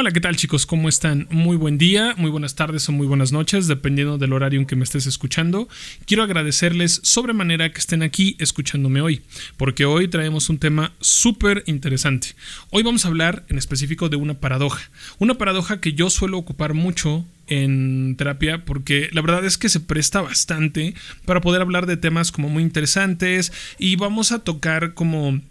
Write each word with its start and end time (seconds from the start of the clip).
Hola, 0.00 0.12
¿qué 0.12 0.20
tal 0.22 0.34
chicos? 0.34 0.64
¿Cómo 0.64 0.88
están? 0.88 1.26
Muy 1.30 1.58
buen 1.58 1.76
día, 1.76 2.14
muy 2.16 2.30
buenas 2.30 2.54
tardes 2.54 2.88
o 2.88 2.92
muy 2.92 3.06
buenas 3.06 3.32
noches, 3.32 3.66
dependiendo 3.66 4.16
del 4.16 4.32
horario 4.32 4.58
en 4.58 4.64
que 4.64 4.74
me 4.74 4.84
estés 4.84 5.04
escuchando. 5.04 5.68
Quiero 6.06 6.22
agradecerles 6.22 7.00
sobremanera 7.04 7.70
que 7.70 7.80
estén 7.80 8.02
aquí 8.02 8.34
escuchándome 8.38 9.02
hoy, 9.02 9.20
porque 9.58 9.84
hoy 9.84 10.08
traemos 10.08 10.48
un 10.48 10.56
tema 10.56 10.94
súper 11.02 11.64
interesante. 11.66 12.28
Hoy 12.70 12.82
vamos 12.82 13.04
a 13.04 13.08
hablar 13.08 13.44
en 13.50 13.58
específico 13.58 14.08
de 14.08 14.16
una 14.16 14.40
paradoja, 14.40 14.90
una 15.18 15.34
paradoja 15.34 15.82
que 15.82 15.92
yo 15.92 16.08
suelo 16.08 16.38
ocupar 16.38 16.72
mucho 16.72 17.26
en 17.46 18.14
terapia 18.16 18.64
porque 18.64 19.10
la 19.12 19.20
verdad 19.20 19.44
es 19.44 19.58
que 19.58 19.68
se 19.68 19.80
presta 19.80 20.22
bastante 20.22 20.94
para 21.26 21.42
poder 21.42 21.60
hablar 21.60 21.84
de 21.84 21.98
temas 21.98 22.32
como 22.32 22.48
muy 22.48 22.62
interesantes 22.62 23.52
y 23.78 23.96
vamos 23.96 24.32
a 24.32 24.38
tocar 24.38 24.94
como 24.94 25.42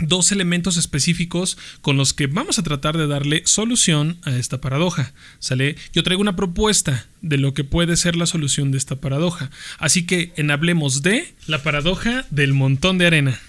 dos 0.00 0.32
elementos 0.32 0.76
específicos 0.76 1.58
con 1.80 1.96
los 1.96 2.12
que 2.12 2.26
vamos 2.26 2.58
a 2.58 2.62
tratar 2.62 2.96
de 2.96 3.06
darle 3.06 3.42
solución 3.46 4.18
a 4.22 4.36
esta 4.36 4.60
paradoja. 4.60 5.12
¿Sale? 5.38 5.76
Yo 5.92 6.02
traigo 6.02 6.22
una 6.22 6.36
propuesta 6.36 7.06
de 7.22 7.38
lo 7.38 7.54
que 7.54 7.64
puede 7.64 7.96
ser 7.96 8.16
la 8.16 8.26
solución 8.26 8.70
de 8.70 8.78
esta 8.78 8.96
paradoja. 8.96 9.50
Así 9.78 10.06
que 10.06 10.32
en 10.36 10.50
hablemos 10.50 11.02
de 11.02 11.34
la 11.46 11.62
paradoja 11.62 12.26
del 12.30 12.54
montón 12.54 12.98
de 12.98 13.06
arena. 13.06 13.40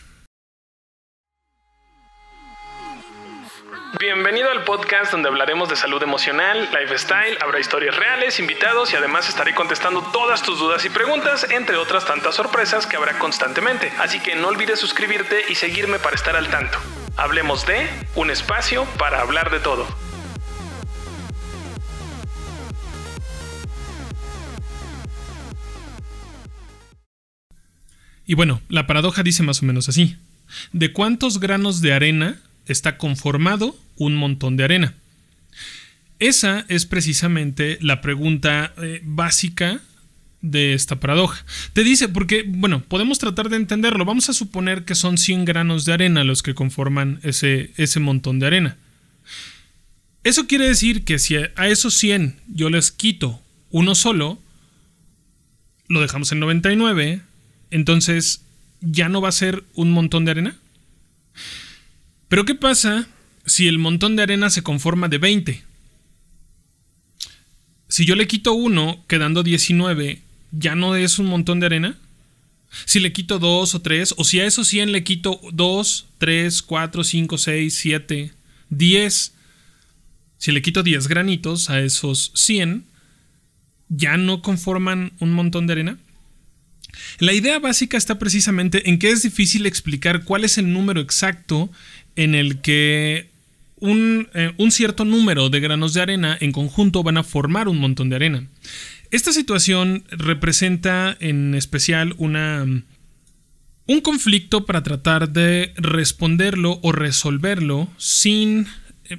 Bienvenido 3.99 4.49
al 4.49 4.63
podcast 4.63 5.11
donde 5.11 5.27
hablaremos 5.27 5.67
de 5.67 5.75
salud 5.75 6.01
emocional, 6.01 6.69
lifestyle, 6.71 7.37
habrá 7.41 7.59
historias 7.59 7.93
reales, 7.97 8.39
invitados 8.39 8.93
y 8.93 8.95
además 8.95 9.27
estaré 9.27 9.53
contestando 9.53 10.01
todas 10.13 10.41
tus 10.43 10.59
dudas 10.59 10.85
y 10.85 10.89
preguntas, 10.89 11.45
entre 11.51 11.75
otras 11.75 12.05
tantas 12.05 12.35
sorpresas 12.35 12.87
que 12.87 12.95
habrá 12.95 13.19
constantemente. 13.19 13.91
Así 13.99 14.21
que 14.21 14.35
no 14.35 14.47
olvides 14.47 14.79
suscribirte 14.79 15.41
y 15.49 15.55
seguirme 15.55 15.99
para 15.99 16.15
estar 16.15 16.37
al 16.37 16.49
tanto. 16.49 16.77
Hablemos 17.17 17.65
de 17.65 17.89
un 18.15 18.31
espacio 18.31 18.85
para 18.97 19.19
hablar 19.19 19.51
de 19.51 19.59
todo. 19.59 19.85
Y 28.25 28.35
bueno, 28.35 28.61
la 28.69 28.87
paradoja 28.87 29.21
dice 29.21 29.43
más 29.43 29.61
o 29.61 29.65
menos 29.65 29.89
así. 29.89 30.15
¿De 30.71 30.93
cuántos 30.93 31.41
granos 31.41 31.81
de 31.81 31.93
arena 31.93 32.39
está 32.65 32.97
conformado 32.97 33.75
un 33.97 34.15
montón 34.15 34.57
de 34.57 34.63
arena? 34.63 34.95
Esa 36.19 36.65
es 36.67 36.85
precisamente 36.85 37.77
la 37.81 38.01
pregunta 38.01 38.73
eh, 38.77 39.01
básica 39.03 39.81
de 40.41 40.73
esta 40.73 40.99
paradoja. 40.99 41.45
Te 41.73 41.83
dice, 41.83 42.09
porque, 42.09 42.43
bueno, 42.47 42.83
podemos 42.83 43.19
tratar 43.19 43.49
de 43.49 43.57
entenderlo. 43.57 44.05
Vamos 44.05 44.29
a 44.29 44.33
suponer 44.33 44.85
que 44.85 44.95
son 44.95 45.17
100 45.17 45.45
granos 45.45 45.85
de 45.85 45.93
arena 45.93 46.23
los 46.23 46.43
que 46.43 46.55
conforman 46.55 47.19
ese, 47.23 47.71
ese 47.77 47.99
montón 47.99 48.39
de 48.39 48.47
arena. 48.47 48.77
Eso 50.23 50.45
quiere 50.45 50.67
decir 50.67 51.03
que 51.03 51.17
si 51.17 51.35
a 51.35 51.67
esos 51.67 51.95
100 51.95 52.39
yo 52.47 52.69
les 52.69 52.91
quito 52.91 53.41
uno 53.71 53.95
solo, 53.95 54.39
lo 55.87 56.01
dejamos 56.01 56.31
en 56.31 56.39
99, 56.39 57.21
entonces 57.71 58.43
ya 58.81 59.09
no 59.09 59.21
va 59.21 59.29
a 59.29 59.33
ser 59.33 59.63
un 59.73 59.91
montón 59.91 60.25
de 60.25 60.31
arena. 60.31 60.55
Pero 62.31 62.45
¿qué 62.45 62.55
pasa 62.55 63.09
si 63.45 63.67
el 63.67 63.77
montón 63.77 64.15
de 64.15 64.23
arena 64.23 64.49
se 64.49 64.63
conforma 64.63 65.09
de 65.09 65.17
20? 65.17 65.63
Si 67.89 68.05
yo 68.05 68.15
le 68.15 68.25
quito 68.25 68.53
uno, 68.53 69.03
quedando 69.09 69.43
19, 69.43 70.21
¿ya 70.53 70.75
no 70.75 70.95
es 70.95 71.19
un 71.19 71.25
montón 71.25 71.59
de 71.59 71.65
arena? 71.65 71.97
Si 72.85 73.01
le 73.01 73.11
quito 73.11 73.37
2 73.37 73.75
o 73.75 73.81
3, 73.81 74.13
o 74.15 74.23
si 74.23 74.39
a 74.39 74.45
esos 74.45 74.69
100 74.69 74.93
le 74.93 75.03
quito 75.03 75.41
2, 75.51 76.05
3, 76.19 76.61
4, 76.61 77.03
5, 77.03 77.37
6, 77.37 77.75
7, 77.75 78.31
10, 78.69 79.33
si 80.37 80.51
le 80.53 80.61
quito 80.61 80.83
10 80.83 81.09
granitos 81.09 81.69
a 81.69 81.81
esos 81.81 82.31
100, 82.33 82.85
¿ya 83.89 84.15
no 84.15 84.41
conforman 84.41 85.11
un 85.19 85.33
montón 85.33 85.67
de 85.67 85.73
arena? 85.73 85.97
La 87.19 87.33
idea 87.33 87.59
básica 87.59 87.97
está 87.97 88.19
precisamente 88.19 88.89
en 88.89 88.99
que 88.99 89.11
es 89.11 89.21
difícil 89.21 89.65
explicar 89.65 90.23
cuál 90.23 90.43
es 90.43 90.57
el 90.57 90.71
número 90.71 91.01
exacto 91.01 91.69
en 92.15 92.35
el 92.35 92.61
que 92.61 93.31
eh, 93.83 94.53
un, 94.57 94.71
cierto 94.71 95.05
número 95.05 95.49
de 95.49 95.59
granos 95.59 95.93
de 95.93 96.01
arena 96.01 96.37
en 96.39 96.51
conjunto 96.51 97.01
van 97.01 97.17
a 97.17 97.23
formar 97.23 97.67
un 97.67 97.79
montón 97.79 98.09
de 98.09 98.15
arena. 98.15 98.47
Esta 99.09 99.33
situación 99.33 100.03
representa 100.11 101.17
en 101.19 101.55
especial 101.55 102.15
un 102.17 102.85
conflicto 104.03 104.65
para 104.65 104.83
tratar 104.83 105.29
de 105.29 105.73
responderlo 105.77 106.79
o 106.83 106.91
resolverlo 106.91 107.89
sin 107.97 108.67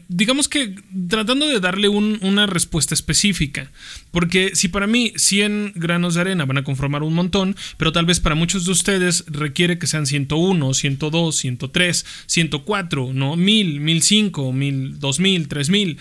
digamos 0.08 0.48
que 0.48 0.74
tratando 1.08 1.46
de 1.46 1.60
darle 1.60 1.88
una 1.88 2.46
respuesta 2.46 2.94
específica. 2.94 3.70
Porque 4.10 4.52
si 4.54 4.68
para 4.68 4.86
mí 4.86 5.12
100 5.16 5.72
granos 5.76 6.14
de 6.14 6.20
arena 6.20 6.44
van 6.44 6.58
a 6.58 6.64
conformar 6.64 7.02
un 7.02 7.14
montón, 7.14 7.56
pero 7.76 7.92
tal 7.92 8.06
vez 8.06 8.20
para 8.20 8.34
muchos 8.34 8.64
de 8.64 8.72
ustedes 8.72 9.24
requiere 9.28 9.78
que 9.78 9.86
sean 9.86 10.06
101, 10.06 10.74
102, 10.74 11.36
103, 11.36 12.06
104, 12.26 13.12
¿no? 13.12 13.36
1000, 13.36 13.80
1005, 13.80 14.52
1000, 14.52 14.98
2000, 15.00 15.48
3000. 15.48 15.98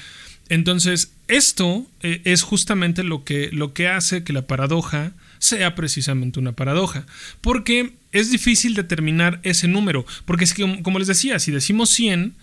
Entonces, 0.50 1.14
esto 1.30 1.88
eh, 2.02 2.22
es 2.26 2.42
justamente 2.42 3.04
lo 3.04 3.24
que, 3.24 3.50
lo 3.54 3.74
que 3.74 3.88
hace 3.88 4.26
que 4.26 4.34
la 4.34 4.48
paradoja 4.48 5.14
sea 5.40 5.76
precisamente 5.76 6.40
una 6.40 6.52
paradoja. 6.52 7.06
Porque 7.40 7.94
es 8.12 8.32
difícil 8.32 8.74
determinar 8.74 9.40
ese 9.44 9.70
número. 9.70 10.06
Porque 10.26 10.44
es 10.44 10.54
que, 10.54 10.82
como 10.84 11.00
les 11.00 11.08
decía, 11.08 11.40
si 11.40 11.52
decimos 11.52 11.90
100, 11.92 12.36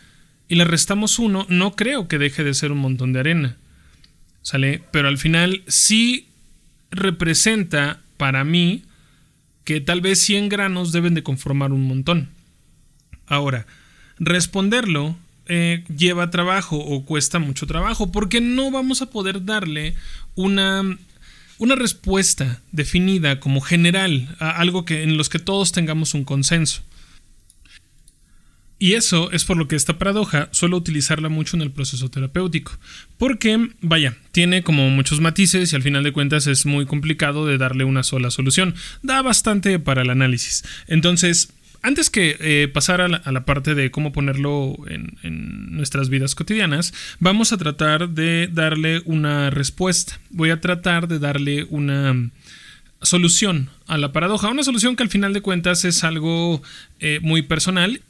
y 0.49 0.55
le 0.55 0.65
restamos 0.65 1.19
uno, 1.19 1.47
no 1.49 1.77
creo 1.77 2.09
que 2.09 2.19
deje 2.19 2.43
de 2.43 2.55
ser 2.55 2.73
un 2.73 2.79
montón 2.79 3.13
de 3.13 3.21
arena. 3.21 3.57
¿Sale? 4.43 4.83
Pero 4.91 5.09
al 5.09 5.19
final 5.19 5.63
sí 5.67 6.29
representa 6.91 8.01
para 8.17 8.45
mí 8.45 8.85
que 9.65 9.81
tal 9.81 10.01
vez 10.01 10.19
100 10.21 10.49
granos 10.49 10.93
deben 10.93 11.15
de 11.15 11.23
conformar 11.23 11.73
un 11.73 11.87
montón. 11.87 12.31
Ahora, 13.27 13.67
responderlo 14.19 15.17
eh, 15.51 15.85
lleva 15.95 16.31
trabajo 16.31 16.77
o 16.77 17.05
cuesta 17.05 17.39
mucho 17.39 17.67
trabajo 17.67 18.13
porque 18.13 18.41
no 18.41 18.71
vamos 18.71 19.01
a 19.01 19.11
poder 19.11 19.47
darle 19.47 19.95
una, 20.35 20.99
una 21.59 21.75
respuesta 21.75 22.61
definida 22.73 23.41
como 23.41 23.61
general 23.61 24.37
a 24.41 24.51
algo 24.51 24.85
que, 24.85 25.03
en 25.03 25.17
los 25.17 25.29
que 25.29 25.39
todos 25.39 25.73
tengamos 25.73 26.15
un 26.15 26.25
consenso. 26.25 26.83
Y 28.81 28.95
eso 28.95 29.31
es 29.33 29.45
por 29.45 29.57
lo 29.57 29.67
que 29.67 29.75
esta 29.75 29.99
paradoja 29.99 30.49
suelo 30.53 30.77
utilizarla 30.77 31.29
mucho 31.29 31.57
en 31.57 31.63
el 31.63 31.73
proceso 31.73 32.11
terapéutico. 32.11 32.79
Porque, 33.17 33.71
vaya, 33.81 34.17
tiene 34.31 34.63
como 34.63 34.89
muchos 34.91 35.21
matices 35.21 35.73
y 35.73 35.77
al 35.77 35.83
final 35.83 36.05
de 36.05 36.13
cuentas 36.13 36.47
es 36.47 36.65
muy 36.65 36.87
complicado 36.87 37.45
de 37.45 37.59
darle 37.59 37.83
una 37.83 38.05
sola 38.05 38.31
solución. 38.31 38.77
Da 39.03 39.21
bastante 39.23 39.81
para 39.81 40.03
el 40.03 40.11
análisis. 40.11 40.65
Entonces, 40.87 41.53
antes 41.83 42.09
que 42.09 42.37
eh, 42.41 42.69
pasar 42.69 43.01
a 43.01 43.09
la, 43.09 43.45
parte 43.45 43.75
de 43.75 43.91
cómo 43.91 44.13
ponerlo 44.13 44.77
en, 44.89 45.77
nuestras 45.77 46.09
vidas 46.09 46.35
cotidianas, 46.35 46.93
vamos 47.19 47.53
a 47.53 47.57
tratar 47.57 48.11
de 48.11 48.49
darle 48.53 49.03
una 49.05 49.51
respuesta. 49.51 50.21
Voy 50.31 50.51
a 50.51 50.61
tratar 50.61 51.09
de 51.09 51.19
darle 51.19 51.67
una 51.71 52.31
solución 53.03 53.71
a 53.87 53.99
la 53.99 54.13
paradoja. 54.13 54.49
Una 54.49 54.63
solución 54.63 54.95
que 54.95 55.03
al 55.03 55.09
final 55.09 55.33
de 55.33 55.41
cuentas 55.41 55.85
es 55.85 56.05
algo 56.05 56.63
eh, 57.01 57.19
muy 57.23 57.43
personal 57.43 58.03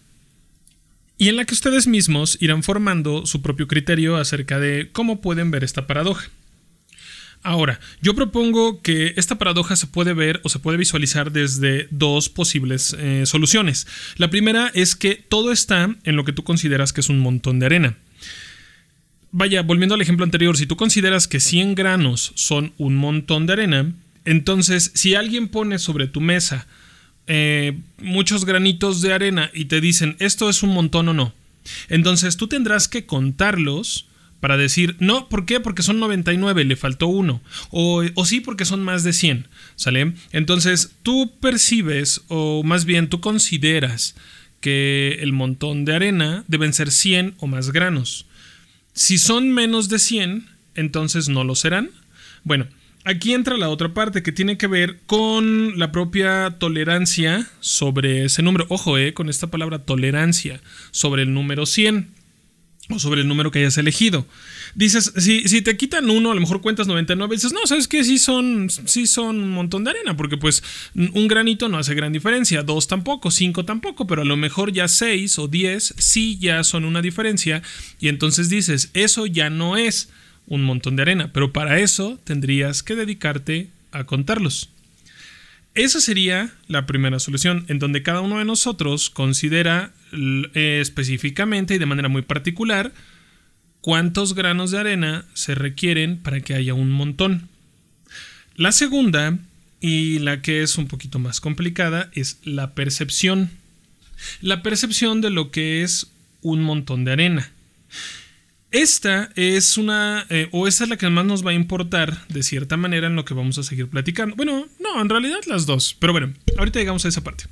y 1.18 1.28
en 1.28 1.36
la 1.36 1.44
que 1.44 1.54
ustedes 1.54 1.86
mismos 1.86 2.38
irán 2.40 2.62
formando 2.62 3.26
su 3.26 3.42
propio 3.42 3.66
criterio 3.66 4.16
acerca 4.16 4.60
de 4.60 4.90
cómo 4.92 5.20
pueden 5.20 5.50
ver 5.50 5.64
esta 5.64 5.86
paradoja. 5.86 6.30
Ahora, 7.42 7.78
yo 8.00 8.14
propongo 8.14 8.82
que 8.82 9.14
esta 9.16 9.38
paradoja 9.38 9.76
se 9.76 9.86
puede 9.86 10.12
ver 10.12 10.40
o 10.44 10.48
se 10.48 10.58
puede 10.58 10.78
visualizar 10.78 11.30
desde 11.30 11.88
dos 11.90 12.28
posibles 12.28 12.96
eh, 12.98 13.24
soluciones. 13.26 13.86
La 14.16 14.30
primera 14.30 14.70
es 14.74 14.96
que 14.96 15.14
todo 15.14 15.52
está 15.52 15.94
en 16.04 16.16
lo 16.16 16.24
que 16.24 16.32
tú 16.32 16.42
consideras 16.44 16.92
que 16.92 17.00
es 17.00 17.08
un 17.08 17.20
montón 17.20 17.58
de 17.58 17.66
arena. 17.66 17.96
Vaya, 19.30 19.62
volviendo 19.62 19.94
al 19.94 20.00
ejemplo 20.00 20.24
anterior, 20.24 20.56
si 20.56 20.66
tú 20.66 20.76
consideras 20.76 21.28
que 21.28 21.38
100 21.38 21.74
granos 21.74 22.32
son 22.34 22.72
un 22.78 22.96
montón 22.96 23.46
de 23.46 23.52
arena, 23.52 23.92
entonces 24.24 24.90
si 24.94 25.14
alguien 25.14 25.48
pone 25.48 25.78
sobre 25.78 26.06
tu 26.06 26.20
mesa 26.20 26.66
eh, 27.28 27.78
muchos 27.98 28.44
granitos 28.44 29.00
de 29.02 29.12
arena 29.12 29.50
y 29.54 29.66
te 29.66 29.80
dicen 29.80 30.16
esto 30.18 30.48
es 30.48 30.62
un 30.62 30.70
montón 30.70 31.08
o 31.08 31.14
no. 31.14 31.34
Entonces 31.88 32.36
tú 32.36 32.48
tendrás 32.48 32.88
que 32.88 33.06
contarlos 33.06 34.06
para 34.40 34.56
decir, 34.56 34.96
no, 35.00 35.28
¿por 35.28 35.46
qué? 35.46 35.60
Porque 35.60 35.82
son 35.82 35.98
99, 36.00 36.64
le 36.64 36.76
faltó 36.76 37.06
uno. 37.08 37.42
O, 37.70 38.02
sí, 38.24 38.40
porque 38.40 38.64
son 38.64 38.82
más 38.82 39.02
de 39.02 39.12
100, 39.12 39.48
¿sale? 39.76 40.14
Entonces 40.32 40.92
tú 41.02 41.32
percibes, 41.40 42.22
o 42.28 42.62
más 42.62 42.84
bien 42.84 43.08
tú 43.08 43.20
consideras 43.20 44.14
que 44.60 45.18
el 45.20 45.32
montón 45.32 45.84
de 45.84 45.94
arena 45.94 46.44
deben 46.48 46.72
ser 46.72 46.90
100 46.90 47.34
o 47.38 47.46
más 47.46 47.72
granos. 47.72 48.26
Si 48.92 49.18
son 49.18 49.50
menos 49.52 49.88
de 49.88 49.98
100, 49.98 50.46
entonces 50.74 51.28
no 51.28 51.44
lo 51.44 51.54
serán. 51.54 51.90
Bueno, 52.44 52.66
aquí 53.04 53.32
entra 53.32 53.56
la 53.56 53.68
otra 53.68 53.94
parte 53.94 54.22
que 54.22 54.32
tiene 54.32 54.58
que 54.58 54.66
ver 54.66 55.00
con 55.06 55.78
la 55.78 55.92
propia 55.92 56.56
tolerancia 56.58 57.48
sobre 57.60 58.24
ese 58.24 58.42
número. 58.42 58.66
Ojo, 58.68 58.98
eh, 58.98 59.14
con 59.14 59.28
esta 59.28 59.48
palabra 59.48 59.84
tolerancia 59.84 60.60
sobre 60.90 61.22
el 61.22 61.32
número 61.32 61.66
100. 61.66 62.18
o 62.90 62.98
sobre 62.98 63.20
el 63.20 63.28
número 63.28 63.50
que 63.50 63.58
hayas 63.58 63.76
elegido. 63.76 64.26
Dices, 64.74 65.12
si, 65.18 65.60
te 65.60 65.76
quitan 65.76 66.08
uno, 66.08 66.30
a 66.30 66.34
lo 66.34 66.40
mejor 66.40 66.62
cuentas 66.62 66.86
99, 66.86 67.34
dices, 67.36 67.52
no, 67.52 67.66
¿sabes 67.66 67.86
qué? 67.86 68.02
Sí 68.02 68.18
son, 68.18 68.70
sí 68.70 69.06
son 69.06 69.40
un 69.40 69.50
montón 69.50 69.84
de 69.84 69.90
arena, 69.90 70.16
porque 70.16 70.38
pues 70.38 70.62
un 70.94 71.28
granito 71.28 71.68
no 71.68 71.76
hace 71.76 71.94
gran 71.94 72.14
diferencia, 72.14 72.62
dos 72.62 72.88
tampoco, 72.88 73.30
cinco 73.30 73.66
tampoco, 73.66 74.06
pero 74.06 74.22
a 74.22 74.24
lo 74.24 74.38
mejor 74.38 74.72
ya 74.72 74.88
seis 74.88 75.38
o 75.38 75.48
diez 75.48 75.94
sí 75.98 76.38
ya 76.38 76.64
son 76.64 76.86
una 76.86 77.02
diferencia, 77.02 77.62
y 78.00 78.08
entonces 78.08 78.48
dices, 78.48 78.90
eso 78.94 79.26
ya 79.26 79.50
no 79.50 79.76
es 79.76 80.08
un 80.48 80.62
montón 80.62 80.96
de 80.96 81.02
arena, 81.02 81.30
pero 81.32 81.52
para 81.52 81.78
eso 81.78 82.18
tendrías 82.24 82.82
que 82.82 82.96
dedicarte 82.96 83.68
a 83.92 84.04
contarlos. 84.04 84.70
Esa 85.74 86.00
sería 86.00 86.50
la 86.66 86.86
primera 86.86 87.20
solución, 87.20 87.64
en 87.68 87.78
donde 87.78 88.02
cada 88.02 88.20
uno 88.20 88.38
de 88.38 88.44
nosotros 88.44 89.10
considera 89.10 89.92
eh, 90.12 90.78
específicamente 90.80 91.74
y 91.74 91.78
de 91.78 91.86
manera 91.86 92.08
muy 92.08 92.22
particular 92.22 92.92
cuántos 93.80 94.34
granos 94.34 94.70
de 94.70 94.78
arena 94.78 95.24
se 95.34 95.54
requieren 95.54 96.18
para 96.18 96.40
que 96.40 96.54
haya 96.54 96.74
un 96.74 96.90
montón. 96.90 97.48
La 98.56 98.72
segunda, 98.72 99.38
y 99.80 100.18
la 100.18 100.42
que 100.42 100.62
es 100.62 100.78
un 100.78 100.88
poquito 100.88 101.20
más 101.20 101.40
complicada, 101.40 102.10
es 102.12 102.40
la 102.42 102.74
percepción. 102.74 103.50
La 104.40 104.64
percepción 104.64 105.20
de 105.20 105.30
lo 105.30 105.52
que 105.52 105.82
es 105.82 106.10
un 106.42 106.62
montón 106.62 107.04
de 107.04 107.12
arena. 107.12 107.52
Esta 108.70 109.30
es 109.34 109.78
una, 109.78 110.26
eh, 110.28 110.48
o 110.52 110.68
esta 110.68 110.84
es 110.84 110.90
la 110.90 110.98
que 110.98 111.08
más 111.08 111.24
nos 111.24 111.44
va 111.44 111.52
a 111.52 111.54
importar 111.54 112.26
de 112.28 112.42
cierta 112.42 112.76
manera 112.76 113.06
en 113.06 113.16
lo 113.16 113.24
que 113.24 113.32
vamos 113.32 113.56
a 113.56 113.62
seguir 113.62 113.88
platicando. 113.88 114.36
Bueno, 114.36 114.66
no, 114.78 115.00
en 115.00 115.08
realidad 115.08 115.38
las 115.46 115.64
dos, 115.64 115.96
pero 115.98 116.12
bueno, 116.12 116.34
ahorita 116.58 116.78
llegamos 116.78 117.04
a 117.04 117.08
esa 117.08 117.24
parte. 117.24 117.44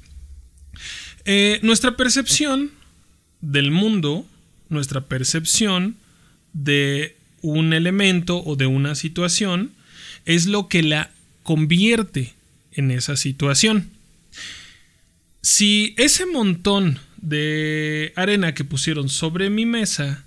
Eh, 1.24 1.58
nuestra 1.62 1.96
percepción 1.96 2.70
del 3.40 3.70
mundo, 3.70 4.26
nuestra 4.68 5.06
percepción 5.06 5.96
de 6.52 7.16
un 7.40 7.72
elemento 7.72 8.42
o 8.44 8.56
de 8.56 8.66
una 8.66 8.94
situación, 8.94 9.72
es 10.26 10.46
lo 10.46 10.68
que 10.68 10.82
la 10.82 11.10
convierte 11.42 12.34
en 12.72 12.90
esa 12.90 13.16
situación. 13.16 13.88
Si 15.40 15.94
ese 15.96 16.26
montón 16.26 16.98
de 17.16 18.12
arena 18.16 18.52
que 18.52 18.64
pusieron 18.64 19.08
sobre 19.08 19.48
mi 19.48 19.64
mesa 19.64 20.25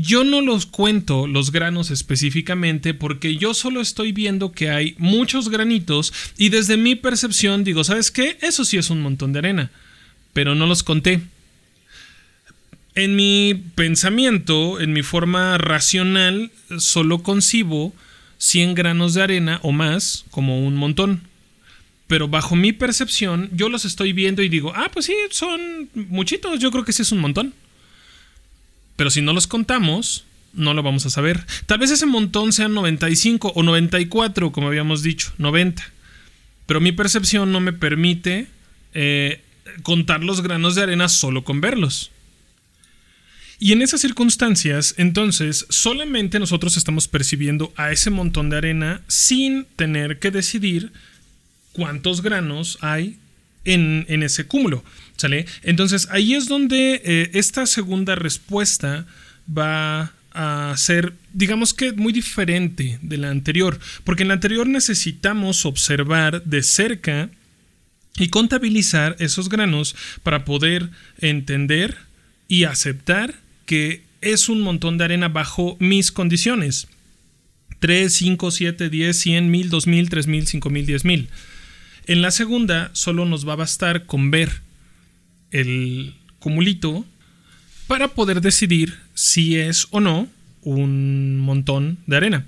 yo 0.00 0.24
no 0.24 0.40
los 0.40 0.66
cuento 0.66 1.26
los 1.26 1.52
granos 1.52 1.90
específicamente 1.90 2.94
porque 2.94 3.36
yo 3.36 3.54
solo 3.54 3.80
estoy 3.80 4.12
viendo 4.12 4.52
que 4.52 4.70
hay 4.70 4.94
muchos 4.98 5.48
granitos 5.48 6.12
y 6.36 6.48
desde 6.48 6.76
mi 6.76 6.94
percepción 6.94 7.64
digo, 7.64 7.84
¿sabes 7.84 8.10
qué? 8.10 8.38
Eso 8.40 8.64
sí 8.64 8.76
es 8.76 8.90
un 8.90 9.00
montón 9.00 9.32
de 9.32 9.40
arena, 9.40 9.70
pero 10.32 10.54
no 10.54 10.66
los 10.66 10.82
conté. 10.82 11.20
En 12.94 13.14
mi 13.14 13.54
pensamiento, 13.74 14.80
en 14.80 14.92
mi 14.92 15.02
forma 15.02 15.56
racional, 15.58 16.50
solo 16.78 17.22
concibo 17.22 17.94
100 18.38 18.74
granos 18.74 19.14
de 19.14 19.22
arena 19.22 19.60
o 19.62 19.72
más 19.72 20.24
como 20.30 20.66
un 20.66 20.76
montón. 20.76 21.22
Pero 22.08 22.26
bajo 22.26 22.56
mi 22.56 22.72
percepción, 22.72 23.50
yo 23.52 23.68
los 23.68 23.84
estoy 23.84 24.12
viendo 24.12 24.42
y 24.42 24.48
digo, 24.48 24.72
ah, 24.74 24.90
pues 24.92 25.06
sí, 25.06 25.14
son 25.30 25.90
muchitos, 25.94 26.58
yo 26.58 26.70
creo 26.70 26.84
que 26.84 26.92
sí 26.92 27.02
es 27.02 27.12
un 27.12 27.20
montón. 27.20 27.52
Pero 28.98 29.10
si 29.10 29.22
no 29.22 29.32
los 29.32 29.46
contamos, 29.46 30.24
no 30.52 30.74
lo 30.74 30.82
vamos 30.82 31.06
a 31.06 31.10
saber. 31.10 31.46
Tal 31.66 31.78
vez 31.78 31.92
ese 31.92 32.04
montón 32.04 32.52
sean 32.52 32.74
95 32.74 33.52
o 33.54 33.62
94, 33.62 34.50
como 34.50 34.66
habíamos 34.66 35.04
dicho, 35.04 35.32
90. 35.38 35.88
Pero 36.66 36.80
mi 36.80 36.90
percepción 36.90 37.52
no 37.52 37.60
me 37.60 37.72
permite 37.72 38.48
eh, 38.94 39.40
contar 39.84 40.24
los 40.24 40.42
granos 40.42 40.74
de 40.74 40.82
arena 40.82 41.08
solo 41.08 41.44
con 41.44 41.60
verlos. 41.60 42.10
Y 43.60 43.70
en 43.70 43.82
esas 43.82 44.00
circunstancias, 44.00 44.96
entonces, 44.98 45.66
solamente 45.68 46.40
nosotros 46.40 46.76
estamos 46.76 47.06
percibiendo 47.06 47.72
a 47.76 47.92
ese 47.92 48.10
montón 48.10 48.50
de 48.50 48.56
arena 48.56 49.02
sin 49.06 49.64
tener 49.76 50.18
que 50.18 50.32
decidir 50.32 50.90
cuántos 51.72 52.20
granos 52.20 52.78
hay 52.80 53.16
en 53.64 54.24
ese 54.24 54.48
cúmulo. 54.48 54.82
¿Sale? 55.18 55.46
Entonces 55.62 56.08
ahí 56.12 56.34
es 56.34 56.46
donde 56.46 57.02
eh, 57.04 57.30
esta 57.34 57.66
segunda 57.66 58.14
respuesta 58.14 59.04
va 59.46 60.12
a 60.30 60.72
ser, 60.76 61.12
digamos 61.32 61.74
que 61.74 61.92
muy 61.92 62.12
diferente 62.12 63.00
de 63.02 63.18
la 63.18 63.30
anterior, 63.30 63.80
porque 64.04 64.22
en 64.22 64.28
la 64.28 64.34
anterior 64.34 64.68
necesitamos 64.68 65.66
observar 65.66 66.44
de 66.44 66.62
cerca 66.62 67.30
y 68.16 68.28
contabilizar 68.28 69.16
esos 69.18 69.48
granos 69.48 69.96
para 70.22 70.44
poder 70.44 70.88
entender 71.18 71.96
y 72.46 72.62
aceptar 72.62 73.34
que 73.66 74.04
es 74.20 74.48
un 74.48 74.60
montón 74.60 74.98
de 74.98 75.04
arena 75.04 75.28
bajo 75.28 75.76
mis 75.80 76.12
condiciones. 76.12 76.86
3, 77.80 78.12
5, 78.12 78.50
7, 78.52 78.88
10, 78.88 79.18
100, 79.18 79.50
1000, 79.50 79.70
2000, 79.70 80.08
3000, 80.10 80.46
5000, 80.46 80.86
10000. 80.86 81.28
En 82.06 82.22
la 82.22 82.30
segunda 82.30 82.90
solo 82.92 83.24
nos 83.24 83.46
va 83.46 83.54
a 83.54 83.56
bastar 83.56 84.06
con 84.06 84.30
ver 84.30 84.67
el 85.50 86.14
cumulito 86.38 87.04
para 87.86 88.08
poder 88.08 88.40
decidir 88.40 88.98
si 89.14 89.56
es 89.56 89.88
o 89.90 90.00
no 90.00 90.28
un 90.62 91.38
montón 91.38 91.98
de 92.06 92.16
arena. 92.16 92.46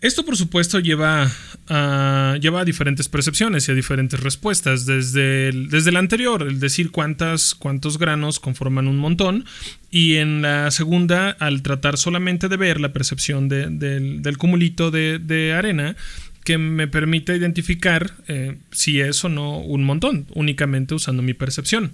Esto, 0.00 0.24
por 0.24 0.34
supuesto, 0.34 0.80
lleva 0.80 1.30
a, 1.68 2.38
lleva 2.40 2.60
a 2.60 2.64
diferentes 2.64 3.10
percepciones 3.10 3.68
y 3.68 3.72
a 3.72 3.74
diferentes 3.74 4.18
respuestas. 4.18 4.86
Desde 4.86 5.50
el, 5.50 5.68
desde 5.68 5.90
el 5.90 5.96
anterior, 5.96 6.42
el 6.42 6.58
decir 6.58 6.90
cuántas, 6.90 7.54
cuántos 7.54 7.98
granos 7.98 8.40
conforman 8.40 8.88
un 8.88 8.96
montón. 8.96 9.44
Y 9.90 10.16
en 10.16 10.40
la 10.40 10.70
segunda, 10.70 11.30
al 11.32 11.60
tratar 11.60 11.98
solamente 11.98 12.48
de 12.48 12.56
ver 12.56 12.80
la 12.80 12.94
percepción 12.94 13.50
del, 13.50 14.36
cumulito 14.38 14.90
de, 14.90 15.54
arena, 15.54 15.96
que 16.44 16.58
me 16.58 16.88
permite 16.88 17.36
identificar 17.36 18.14
eh, 18.28 18.56
si 18.72 19.00
es 19.00 19.24
o 19.24 19.28
no 19.28 19.58
un 19.58 19.84
montón, 19.84 20.26
únicamente 20.34 20.94
usando 20.94 21.22
mi 21.22 21.34
percepción. 21.34 21.92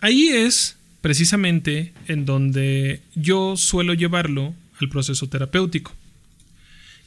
Ahí 0.00 0.28
es 0.28 0.76
precisamente 1.00 1.92
en 2.06 2.24
donde 2.24 3.00
yo 3.14 3.56
suelo 3.56 3.94
llevarlo 3.94 4.54
al 4.80 4.88
proceso 4.88 5.28
terapéutico. 5.28 5.94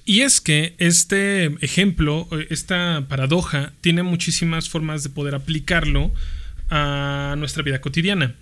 Y 0.05 0.21
es 0.21 0.41
que 0.41 0.73
este 0.77 1.45
ejemplo, 1.63 2.27
esta 2.49 3.05
paradoja, 3.07 3.73
tiene 3.81 4.03
muchísimas 4.03 4.67
formas 4.67 5.03
de 5.03 5.09
poder 5.09 5.35
aplicarlo 5.35 6.11
a 6.69 7.35
nuestra 7.37 7.63
vida 7.63 7.81
cotidiana. 7.81 8.35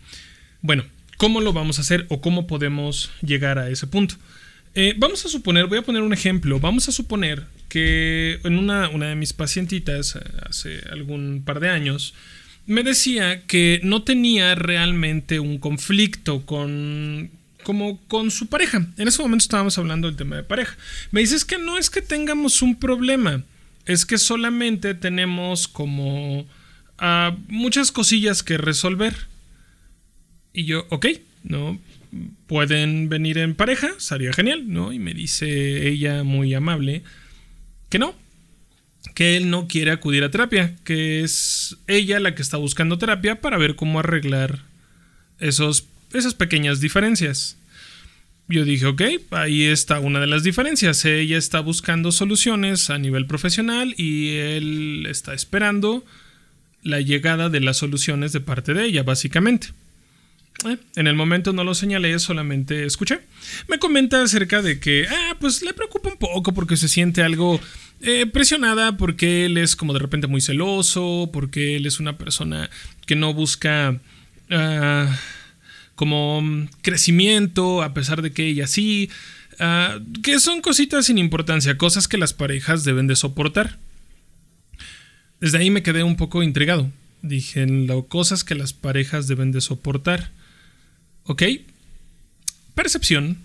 Bueno, 0.62 0.86
¿cómo 1.18 1.42
lo 1.42 1.52
vamos 1.52 1.78
a 1.78 1.82
hacer 1.82 2.06
o 2.10 2.22
cómo 2.22 2.48
podemos 2.48 3.12
llegar 3.22 3.60
a 3.60 3.70
ese 3.70 3.88
punto? 3.88 4.16
Eh, 4.76 4.94
vamos 4.98 5.26
a 5.26 5.30
suponer, 5.30 5.66
voy 5.68 5.80
a 5.80 5.82
poner 5.82 6.02
un 6.02 6.14
ejemplo, 6.14 6.60
vamos 6.60 6.88
a 6.88 6.92
suponer 6.92 7.46
que 7.70 8.40
en 8.44 8.58
una, 8.58 8.90
una 8.90 9.08
de 9.08 9.16
mis 9.16 9.34
pacientitas 9.34 10.16
eh, 10.16 10.20
hace 10.48 10.82
algún 10.92 11.44
par 11.46 11.60
de 11.60 11.70
años, 11.70 12.14
me 12.66 12.84
decía 12.84 13.46
que 13.48 13.80
no 13.84 14.04
tenía 14.04 14.54
realmente 14.56 15.40
un 15.40 15.58
conflicto 15.58 16.46
con 16.46 17.32
como 17.64 18.00
con 18.08 18.32
su 18.32 18.48
pareja. 18.48 18.88
En 18.98 19.08
ese 19.08 19.22
momento 19.22 19.44
estábamos 19.44 19.78
hablando 19.78 20.08
del 20.08 20.18
tema 20.18 20.36
de 20.38 20.44
pareja. 20.44 20.78
Me 21.12 21.22
dice 21.22 21.36
es 21.36 21.46
que 21.46 21.58
no 21.58 21.78
es 21.78 21.90
que 21.90 22.02
tengamos 22.02 22.62
un 22.62 22.80
problema, 22.80 23.44
es 23.86 24.06
que 24.06 24.18
solamente 24.18 24.94
tenemos 24.94 25.68
como 25.68 26.48
ah, 26.98 27.36
muchas 27.48 27.92
cosillas 27.92 28.44
que 28.44 28.58
resolver. 28.58 29.16
Y 30.54 30.66
yo, 30.66 30.86
ok, 30.90 31.08
¿no? 31.44 31.80
Pueden 32.48 33.10
venir 33.10 33.38
en 33.38 33.56
pareja, 33.56 33.90
sería 33.98 34.34
genial, 34.34 34.64
¿no? 34.68 34.92
Y 34.92 35.00
me 35.00 35.14
dice 35.14 35.88
ella 35.88 36.24
muy 36.24 36.54
amable 36.54 37.04
que 37.90 38.00
no, 38.00 38.16
que 39.16 39.38
él 39.38 39.50
no 39.50 39.68
quiere 39.68 39.92
acudir 39.92 40.24
a 40.24 40.32
terapia, 40.32 40.76
que 40.84 41.24
es 41.24 41.78
ella 41.88 42.20
la 42.20 42.36
que 42.36 42.42
está 42.42 42.58
buscando 42.58 42.98
terapia 42.98 43.42
para 43.42 43.58
ver 43.58 43.76
cómo 43.76 44.00
arreglar 44.00 44.60
esos, 45.40 45.88
esas 46.14 46.34
pequeñas 46.34 46.80
diferencias. 46.80 47.58
Yo 48.48 48.66
dije, 48.66 48.88
ok, 48.88 49.02
ahí 49.30 49.66
está 49.66 50.00
una 50.00 50.20
de 50.20 50.26
las 50.26 50.44
diferencias. 50.44 51.06
Ella 51.06 51.38
está 51.38 51.60
buscando 51.60 52.12
soluciones 52.12 52.90
a 52.90 52.98
nivel 52.98 53.28
profesional 53.28 53.94
y 53.96 54.38
él 54.38 55.06
está 55.08 55.36
esperando 55.36 56.04
la 56.82 57.00
llegada 57.00 57.50
de 57.50 57.60
las 57.60 57.78
soluciones 57.78 58.32
de 58.34 58.40
parte 58.40 58.74
de 58.74 58.86
ella, 58.86 59.04
básicamente. 59.04 59.68
Eh, 60.66 60.78
en 60.96 61.08
el 61.08 61.16
momento 61.16 61.54
no 61.54 61.64
lo 61.64 61.74
señalé, 61.74 62.18
solamente 62.20 62.86
escuché. 62.86 63.22
Me 63.68 63.80
comenta 63.80 64.22
acerca 64.22 64.62
de 64.62 64.80
que, 64.80 65.08
ah, 65.10 65.36
pues 65.40 65.62
le 65.62 65.74
preocupa 65.74 66.10
un 66.10 66.18
poco 66.18 66.54
porque 66.54 66.78
se 66.78 66.88
siente 66.88 67.24
algo 67.24 67.60
eh, 68.02 68.26
presionada, 68.26 68.98
porque 68.98 69.46
él 69.46 69.58
es 69.58 69.76
como 69.76 69.94
de 69.94 70.00
repente 70.00 70.28
muy 70.28 70.42
celoso, 70.42 71.30
porque 71.32 71.76
él 71.76 71.86
es 71.86 72.00
una 72.00 72.18
persona 72.18 72.70
que 73.06 73.16
no 73.16 73.34
busca 73.34 74.00
ah, 74.50 75.20
como 75.96 76.42
crecimiento, 76.82 77.82
a 77.82 77.94
pesar 77.94 78.22
de 78.22 78.32
que 78.32 78.48
ella 78.48 78.68
sí, 78.68 79.10
ah, 79.60 80.00
que 80.24 80.40
son 80.40 80.62
cositas 80.62 81.06
sin 81.06 81.18
importancia, 81.18 81.78
cosas 81.78 82.08
que 82.08 82.18
las 82.18 82.34
parejas 82.34 82.84
deben 82.84 83.08
de 83.08 83.16
soportar. 83.16 83.78
Desde 85.42 85.58
ahí 85.58 85.70
me 85.70 85.84
quedé 85.84 86.04
un 86.04 86.18
poco 86.18 86.44
intrigado. 86.44 86.92
Dije, 87.22 87.68
cosas 88.08 88.44
que 88.44 88.56
las 88.56 88.74
parejas 88.74 89.28
deben 89.28 89.52
de 89.52 89.62
soportar. 89.62 90.32
¿Ok? 91.30 91.44
percepción. 92.74 93.38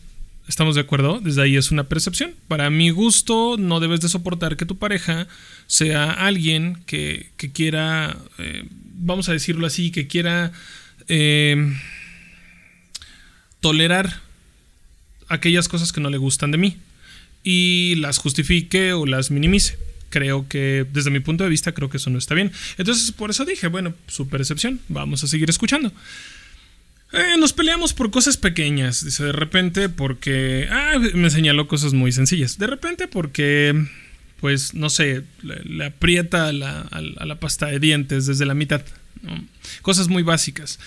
¿Estamos 0.49 0.75
de 0.75 0.81
acuerdo? 0.81 1.21
Desde 1.21 1.43
ahí 1.43 1.57
es 1.57 1.71
una 1.71 1.85
percepción. 1.85 2.35
Para 2.49 2.71
mi 2.71 2.89
gusto, 2.89 3.57
no 3.59 3.79
debes 3.79 4.01
de 4.01 4.09
soportar 4.09 4.57
que 4.57 4.65
tu 4.65 4.79
pareja 4.79 5.29
sea 5.67 6.11
alguien 6.11 6.79
que, 6.87 7.29
quiera, 7.53 8.17
eh, 8.39 8.65
vamos 8.95 9.29
a 9.29 9.33
decirlo 9.33 9.67
así, 9.67 9.91
que 9.91 10.07
quiera 10.07 10.53
eh, 11.09 11.77
tolerar 13.61 14.21
aquellas 15.29 15.69
cosas 15.69 15.93
que 15.93 16.01
no 16.01 16.09
le 16.09 16.17
gustan 16.17 16.53
de 16.53 16.59
mí 16.59 16.79
y 17.43 17.97
las 17.97 18.17
justifique 18.17 18.95
o 18.95 19.05
las 19.05 19.31
minimice. 19.31 19.77
Creo 20.09 20.49
que, 20.49 20.87
desde 20.91 21.11
mi 21.11 21.21
punto 21.21 21.45
de 21.45 21.51
vista, 21.51 21.73
creo 21.73 21.91
que 21.91 21.99
eso 21.99 22.09
no 22.09 22.17
está 22.17 22.35
bien. 22.35 22.51
Entonces, 22.79 23.13
por 23.13 23.29
eso 23.29 23.45
dije, 23.45 23.67
bueno, 23.67 23.93
su 24.07 24.27
percepción, 24.29 24.81
vamos 24.89 25.23
a 25.23 25.27
seguir 25.27 25.51
escuchando. 25.51 25.93
Eh, 27.15 27.37
nos 27.39 27.53
peleamos 27.53 27.95
por 27.95 28.11
cosas 28.11 28.37
pequeñas, 28.37 29.05
dice 29.05 29.25
de 29.25 29.33
repente 29.33 29.89
porque... 29.89 30.67
Ah, 30.71 30.99
me 31.15 31.31
señaló 31.31 31.69
cosas 31.69 31.93
muy 31.95 32.11
sencillas. 32.11 32.59
De 32.59 32.67
repente 32.67 33.07
porque, 33.07 33.87
pues, 34.41 34.75
no 34.75 34.91
sé, 34.91 35.23
le, 35.43 35.85
aprieta 35.85 36.49
a 36.49 36.53
la, 36.53 36.89
la, 36.91 37.39
pasta 37.39 37.67
de 37.67 37.79
dientes 37.79 38.27
desde 38.27 38.47
la 38.47 38.55
mitad. 38.55 38.83
Cosas 39.83 40.09
muy 40.09 40.25
básicas. 40.25 40.81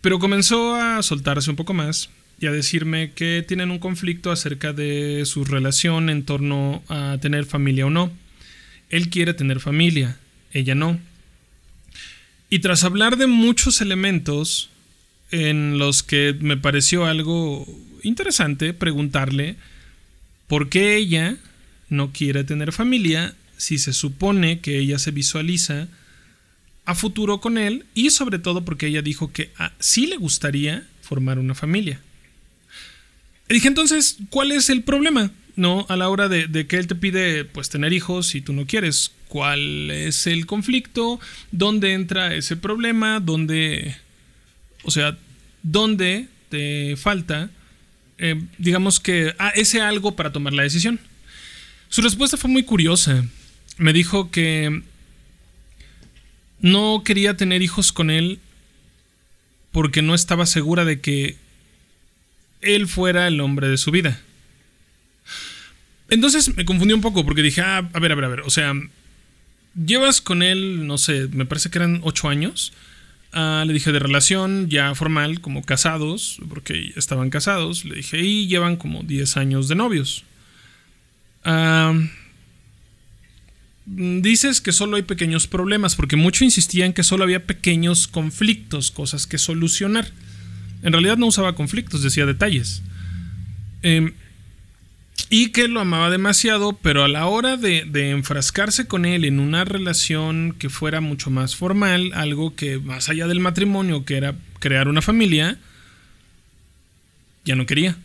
Pero 0.00 0.18
comenzó 0.18 0.74
a 0.74 1.00
soltarse 1.02 1.48
un 1.48 1.56
poco 1.56 1.74
más 1.74 2.10
y 2.40 2.46
a 2.46 2.52
decirme 2.52 3.12
que 3.12 3.44
tienen 3.46 3.70
un 3.70 3.78
conflicto 3.78 4.32
acerca 4.32 4.72
de 4.72 5.22
su 5.26 5.44
relación 5.44 6.10
en 6.10 6.24
torno 6.24 6.82
a 6.88 7.18
tener 7.20 7.46
familia 7.46 7.86
o 7.86 7.90
no. 7.90 8.12
Él 8.90 9.10
quiere 9.10 9.32
tener 9.32 9.60
familia, 9.60 10.18
ella 10.52 10.74
no. 10.74 10.98
Y 12.50 12.58
tras 12.58 12.82
hablar 12.84 13.16
de 13.16 13.28
muchos 13.28 13.80
elementos 13.80 14.70
en 15.30 15.78
los 15.78 16.02
que 16.02 16.36
me 16.40 16.56
pareció 16.56 17.06
algo 17.06 17.66
interesante 18.02 18.72
preguntarle 18.74 19.56
por 20.46 20.68
qué 20.68 20.96
ella 20.96 21.36
no 21.88 22.12
quiere 22.12 22.44
tener 22.44 22.72
familia 22.72 23.34
si 23.56 23.78
se 23.78 23.92
supone 23.92 24.60
que 24.60 24.78
ella 24.78 24.98
se 24.98 25.10
visualiza 25.10 25.88
a 26.84 26.94
futuro 26.94 27.40
con 27.40 27.56
él 27.56 27.86
y 27.94 28.10
sobre 28.10 28.38
todo 28.38 28.64
porque 28.64 28.86
ella 28.86 29.02
dijo 29.02 29.32
que 29.32 29.50
sí 29.78 30.06
le 30.06 30.16
gustaría 30.16 30.86
formar 31.00 31.38
una 31.38 31.54
familia. 31.54 32.00
Dije, 33.48 33.68
entonces, 33.68 34.16
¿cuál 34.30 34.52
es 34.52 34.70
el 34.70 34.82
problema? 34.82 35.30
¿No? 35.56 35.86
A 35.88 35.96
la 35.96 36.08
hora 36.08 36.28
de, 36.28 36.66
que 36.66 36.76
él 36.76 36.86
te 36.86 36.94
pide, 36.94 37.44
pues, 37.44 37.68
tener 37.68 37.92
hijos 37.92 38.34
y 38.34 38.40
tú 38.40 38.52
no 38.52 38.66
quieres. 38.66 39.12
¿Cuál 39.28 39.90
es 39.90 40.26
el 40.26 40.46
conflicto? 40.46 41.20
¿Dónde 41.52 41.92
entra 41.92 42.34
ese 42.34 42.56
problema? 42.56 43.20
¿Dónde... 43.20 43.96
O 44.84 44.90
sea, 44.90 45.16
¿dónde 45.62 46.28
te 46.48 46.96
falta, 46.96 47.50
eh, 48.18 48.40
digamos 48.58 49.00
que, 49.00 49.34
ah, 49.38 49.52
ese 49.54 49.80
algo 49.80 50.14
para 50.14 50.32
tomar 50.32 50.52
la 50.52 50.62
decisión? 50.62 51.00
Su 51.88 52.02
respuesta 52.02 52.36
fue 52.36 52.50
muy 52.50 52.62
curiosa. 52.62 53.24
Me 53.76 53.92
dijo 53.92 54.30
que 54.30 54.82
no 56.60 57.02
quería 57.04 57.36
tener 57.36 57.62
hijos 57.62 57.92
con 57.92 58.10
él 58.10 58.38
porque 59.72 60.02
no 60.02 60.14
estaba 60.14 60.46
segura 60.46 60.84
de 60.84 61.00
que 61.00 61.36
él 62.60 62.86
fuera 62.86 63.26
el 63.26 63.40
hombre 63.40 63.68
de 63.68 63.76
su 63.76 63.90
vida. 63.90 64.20
Entonces 66.08 66.56
me 66.56 66.64
confundí 66.64 66.94
un 66.94 67.00
poco 67.00 67.24
porque 67.24 67.42
dije, 67.42 67.60
ah, 67.60 67.88
a 67.92 67.98
ver, 67.98 68.12
a 68.12 68.14
ver, 68.14 68.24
a 68.24 68.28
ver, 68.28 68.40
o 68.40 68.50
sea, 68.50 68.72
llevas 69.74 70.20
con 70.20 70.42
él, 70.42 70.86
no 70.86 70.98
sé, 70.98 71.28
me 71.28 71.46
parece 71.46 71.70
que 71.70 71.78
eran 71.78 72.00
ocho 72.04 72.28
años. 72.28 72.72
Ah, 73.36 73.64
le 73.66 73.72
dije 73.72 73.90
de 73.90 73.98
relación 73.98 74.68
ya 74.68 74.94
formal, 74.94 75.40
como 75.40 75.64
casados, 75.64 76.38
porque 76.48 76.92
estaban 76.94 77.30
casados. 77.30 77.84
Le 77.84 77.96
dije, 77.96 78.20
y 78.20 78.46
llevan 78.46 78.76
como 78.76 79.02
diez 79.02 79.36
años 79.36 79.66
de 79.66 79.74
novios. 79.74 80.24
Dices 83.86 84.60
que 84.60 84.70
solo 84.70 84.96
hay 84.96 85.02
pequeños 85.02 85.48
problemas, 85.48 85.96
porque 85.96 86.14
mucho 86.14 86.44
insistían 86.44 86.92
que 86.92 87.02
solo 87.02 87.24
había 87.24 87.44
pequeños 87.44 88.06
conflictos, 88.06 88.92
cosas 88.92 89.26
que 89.26 89.36
solucionar. 89.36 90.06
En 90.84 90.92
realidad 90.92 91.16
no 91.16 91.26
usaba 91.26 91.56
conflictos, 91.56 92.04
decía 92.04 92.26
detalles. 92.26 92.82
Em, 93.82 94.14
y 95.30 95.48
que 95.48 95.68
lo 95.68 95.80
amaba 95.80 96.10
demasiado, 96.10 96.74
pero 96.80 97.04
a 97.04 97.08
la 97.08 97.26
hora 97.26 97.56
de, 97.56 97.86
enfrascarse 98.10 98.86
con 98.86 99.04
él 99.04 99.24
en 99.24 99.40
una 99.40 99.64
relación 99.64 100.54
que 100.58 100.68
fuera 100.68 101.00
mucho 101.00 101.30
más 101.30 101.56
formal, 101.56 102.12
algo 102.14 102.54
que 102.54 102.78
más 102.78 103.08
allá 103.08 103.26
del 103.26 103.40
matrimonio, 103.40 104.04
que 104.04 104.16
era 104.16 104.36
crear 104.60 104.88
una 104.88 105.02
familia, 105.02 105.58
ya 107.44 107.56
no 107.56 107.66
quería. 107.66 107.96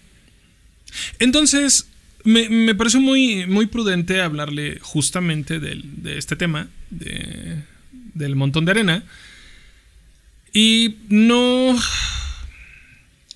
Entonces, 1.20 1.90
me, 2.24 2.74
pareció 2.76 3.00
muy, 3.00 3.46
muy 3.46 3.68
prudente 3.68 4.22
hablarle 4.22 4.80
justamente 4.82 5.60
de 5.60 6.18
este 6.18 6.36
tema, 6.36 6.70
del 6.90 8.36
montón 8.36 8.66
de 8.66 8.72
arena. 8.72 9.04
Y 10.52 10.96
no 11.10 11.78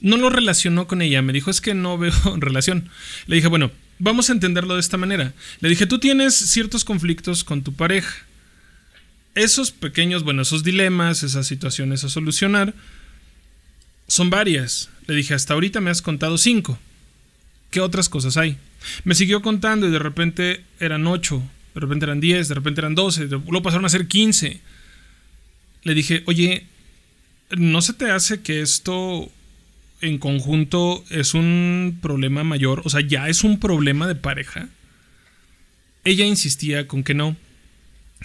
no 0.03 0.17
lo 0.17 0.29
relacionó 0.29 0.85
con 0.85 1.01
ella. 1.01 1.23
Me 1.23 1.33
dijo, 1.33 1.49
es 1.49 1.61
que 1.61 1.73
no 1.73 1.97
veo 1.97 2.13
relación. 2.37 2.89
Le 3.25 3.37
dije, 3.37 3.47
bueno, 3.47 3.71
vamos 3.97 4.29
a 4.29 4.33
entenderlo 4.33 4.75
de 4.75 4.81
esta 4.81 4.97
manera. 4.97 5.33
Le 5.61 5.69
dije, 5.69 5.87
tú 5.87 5.97
tienes 5.97 6.35
ciertos 6.35 6.85
conflictos 6.85 7.43
con 7.43 7.63
tu 7.63 7.73
pareja. 7.73 8.13
Esos 9.33 9.71
pequeños, 9.71 10.23
bueno, 10.23 10.43
esos 10.43 10.63
dilemas, 10.63 11.23
esas 11.23 11.47
situaciones 11.47 12.03
a 12.03 12.09
solucionar, 12.09 12.75
son 14.07 14.29
varias. 14.29 14.89
Le 15.07 15.15
dije, 15.15 15.33
hasta 15.33 15.55
ahorita 15.55 15.81
me 15.81 15.89
has 15.89 16.01
contado 16.01 16.37
cinco. 16.37 16.77
¿Qué 17.71 17.79
otras 17.79 18.09
cosas 18.09 18.37
hay? 18.37 18.57
Me 19.05 19.15
siguió 19.15 19.41
contando 19.41 19.87
y 19.87 19.91
de 19.91 19.99
repente 19.99 20.63
eran 20.79 21.07
ocho, 21.07 21.41
de 21.73 21.81
repente 21.81 22.05
eran 22.05 22.19
diez, 22.19 22.49
de 22.49 22.55
repente 22.55 22.81
eran 22.81 22.93
doce, 22.93 23.25
luego 23.25 23.63
pasaron 23.63 23.85
a 23.85 23.89
ser 23.89 24.07
quince. 24.07 24.59
Le 25.83 25.95
dije, 25.95 26.23
oye, 26.27 26.67
¿no 27.57 27.81
se 27.81 27.93
te 27.93 28.11
hace 28.11 28.41
que 28.41 28.61
esto 28.61 29.31
en 30.03 30.17
conjunto 30.17 31.03
es 31.09 31.33
un 31.33 31.97
problema 32.01 32.43
mayor, 32.43 32.81
o 32.83 32.89
sea, 32.89 33.01
ya 33.01 33.29
es 33.29 33.43
un 33.43 33.59
problema 33.59 34.05
de 34.05 34.15
pareja. 34.15 34.67
Ella 36.03 36.25
insistía 36.25 36.87
con 36.87 37.03
que 37.03 37.13
no. 37.13 37.37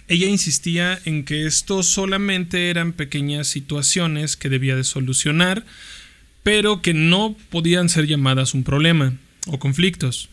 Ella 0.09 0.27
insistía 0.27 0.99
en 1.05 1.25
que 1.25 1.47
esto 1.47 1.83
solamente 1.83 2.71
eran 2.71 2.93
pequeñas 2.93 3.47
situaciones 3.47 4.37
que 4.37 4.49
debía 4.49 4.75
de 4.75 4.85
solucionar, 4.85 5.65
pero 6.43 6.83
que 6.83 6.95
no 6.95 7.37
podían 7.51 7.89
ser 7.89 8.07
llamadas 8.07 8.55
un 8.55 8.65
problema 8.65 9.17
o 9.47 9.59
conflictos. 9.59 10.29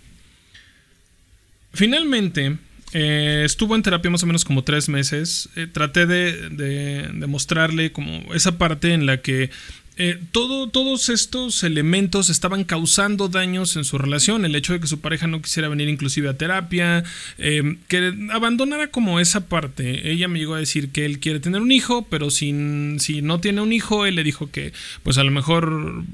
Finalmente, 1.73 2.57
eh, 2.93 3.43
estuvo 3.45 3.75
en 3.75 3.83
terapia 3.83 4.09
más 4.09 4.23
o 4.23 4.25
menos 4.25 4.45
como 4.45 4.63
tres 4.63 4.89
meses. 4.89 5.49
Eh, 5.55 5.67
traté 5.67 6.05
de, 6.05 6.49
de, 6.49 7.27
mostrarle 7.27 7.91
como 7.91 8.33
esa 8.33 8.57
parte 8.57 8.93
en 8.93 9.05
la 9.05 9.21
que 9.21 9.49
eh, 9.97 10.19
todo, 10.31 10.67
todos 10.67 11.07
estos 11.07 11.63
elementos 11.63 12.29
estaban 12.29 12.65
causando 12.65 13.29
daños 13.29 13.77
en 13.77 13.85
su 13.85 13.97
relación. 13.97 14.43
El 14.43 14.55
hecho 14.55 14.73
de 14.73 14.81
que 14.81 14.87
su 14.87 14.99
pareja 14.99 15.27
no 15.27 15.41
quisiera 15.41 15.69
venir 15.69 15.87
inclusive 15.87 16.27
a 16.27 16.37
terapia, 16.37 17.03
eh, 17.37 17.77
que 17.87 18.13
abandonara 18.31 18.87
como 18.87 19.19
esa 19.19 19.47
parte. 19.47 20.11
Ella 20.11 20.27
me 20.27 20.39
llegó 20.39 20.55
a 20.55 20.59
decir 20.59 20.89
que 20.89 21.05
él 21.05 21.19
quiere 21.19 21.39
tener 21.39 21.61
un 21.61 21.71
hijo, 21.71 22.07
pero 22.09 22.29
sin, 22.29 22.99
si 22.99 23.21
no 23.21 23.39
tiene 23.39 23.61
un 23.61 23.71
hijo, 23.71 24.05
él 24.05 24.15
le 24.15 24.23
dijo 24.23 24.51
que 24.51 24.73
pues 25.03 25.17
a 25.17 25.23
lo 25.23 25.31
mejor, 25.31 25.71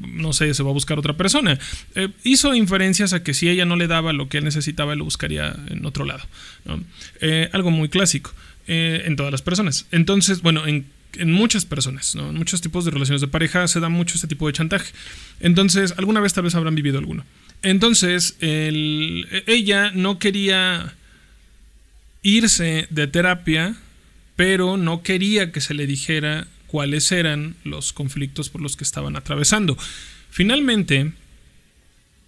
no 0.08 0.34
sé, 0.34 0.54
se 0.54 0.64
va 0.64 0.70
a 0.70 0.74
buscar 0.74 1.00
otra 1.00 1.18
persona. 1.18 1.58
Eh, 1.96 2.10
hizo 2.24 2.54
inferencias 2.54 3.14
a 3.14 3.24
que 3.24 3.34
si 3.34 3.50
ella 3.50 3.66
no 3.66 3.76
le 3.76 3.88
daba 3.88 4.14
lo 4.14 4.30
que 4.30 4.38
él 4.38 4.44
necesitaba, 4.44 4.94
él 4.94 5.00
lo 5.00 5.06
buscaría 5.06 5.56
en 5.70 5.86
otro 5.86 6.06
lado. 6.06 6.24
algo 7.52 7.72
muy 7.72 7.90
clásico 7.90 8.34
en 8.68 9.16
todas 9.16 9.32
las 9.32 9.42
personas. 9.42 9.88
Entonces, 9.92 10.42
bueno, 10.42 10.66
en 10.68 10.86
en 11.18 11.32
muchas 11.32 11.66
personas, 11.66 12.16
en 12.16 12.36
muchos 12.36 12.62
tipos 12.62 12.86
de 12.86 12.92
relaciones 12.92 13.22
de 13.22 13.28
pareja 13.28 13.68
se 13.68 13.80
da 13.80 13.90
mucho 13.90 14.16
este 14.16 14.28
tipo 14.28 14.48
de 14.48 14.54
chantaje. 14.54 14.94
Entonces, 15.40 15.94
alguna 15.98 16.20
vez 16.20 16.34
tal 16.34 16.44
vez 16.44 16.56
habrán 16.56 16.76
vivido 16.76 16.98
alguno. 16.98 17.26
Entonces, 17.64 18.38
ella 18.42 19.92
no 19.92 20.20
quería 20.20 20.96
irse 22.24 22.88
de 22.90 23.08
terapia, 23.08 23.76
pero 24.36 24.78
no 24.78 25.04
quería 25.04 25.52
que 25.52 25.62
se 25.62 25.74
le 25.74 25.86
dijera 25.86 26.48
cuáles 26.68 27.12
eran 27.12 27.56
los 27.64 27.94
conflictos 27.94 28.50
por 28.50 28.62
los 28.62 28.78
que 28.78 28.84
estaban 28.84 29.16
atravesando. 29.16 29.78
Finalmente, 30.30 31.12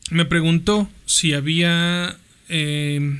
me 0.09 0.25
preguntó 0.25 0.89
si 1.05 1.33
había... 1.33 2.17
Eh, 2.49 3.19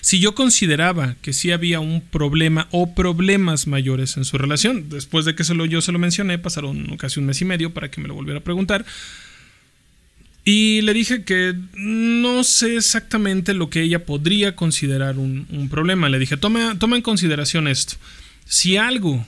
si 0.00 0.18
yo 0.18 0.34
consideraba 0.34 1.16
que 1.22 1.32
sí 1.32 1.52
había 1.52 1.80
un 1.80 2.00
problema 2.00 2.68
o 2.70 2.94
problemas 2.94 3.66
mayores 3.66 4.16
en 4.16 4.24
su 4.24 4.38
relación, 4.38 4.88
después 4.88 5.24
de 5.24 5.34
que 5.34 5.44
se 5.44 5.54
yo 5.68 5.80
se 5.80 5.92
lo 5.92 5.98
mencioné, 5.98 6.38
pasaron 6.38 6.96
casi 6.96 7.20
un 7.20 7.26
mes 7.26 7.40
y 7.40 7.44
medio 7.44 7.72
para 7.72 7.90
que 7.90 8.00
me 8.00 8.08
lo 8.08 8.14
volviera 8.14 8.40
a 8.40 8.44
preguntar. 8.44 8.84
Y 10.44 10.82
le 10.82 10.92
dije 10.92 11.24
que 11.24 11.54
no 11.74 12.44
sé 12.44 12.76
exactamente 12.76 13.54
lo 13.54 13.70
que 13.70 13.80
ella 13.80 14.04
podría 14.04 14.54
considerar 14.54 15.18
un, 15.18 15.68
problema. 15.70 16.10
Le 16.10 16.18
dije, 16.18 16.36
toma, 16.36 16.78
toma 16.78 16.96
en 16.96 17.02
consideración 17.02 17.66
esto. 17.66 17.94
Si 18.44 18.76
algo 18.76 19.26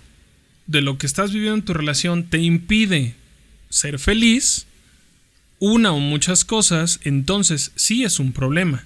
de 0.67 0.83
lo 0.83 0.99
que 0.99 1.07
estás 1.07 1.33
viviendo 1.33 1.57
en 1.57 1.65
tu 1.65 1.73
relación 1.73 2.25
te 2.25 2.39
impide 2.39 3.15
ser 3.71 3.99
feliz, 3.99 4.67
una 5.59 5.93
o 5.93 6.01
muchas 6.01 6.45
cosas, 6.45 7.01
entonces 7.03 7.73
sí 7.77 8.05
es 8.05 8.19
un 8.19 8.33
problema. 8.33 8.85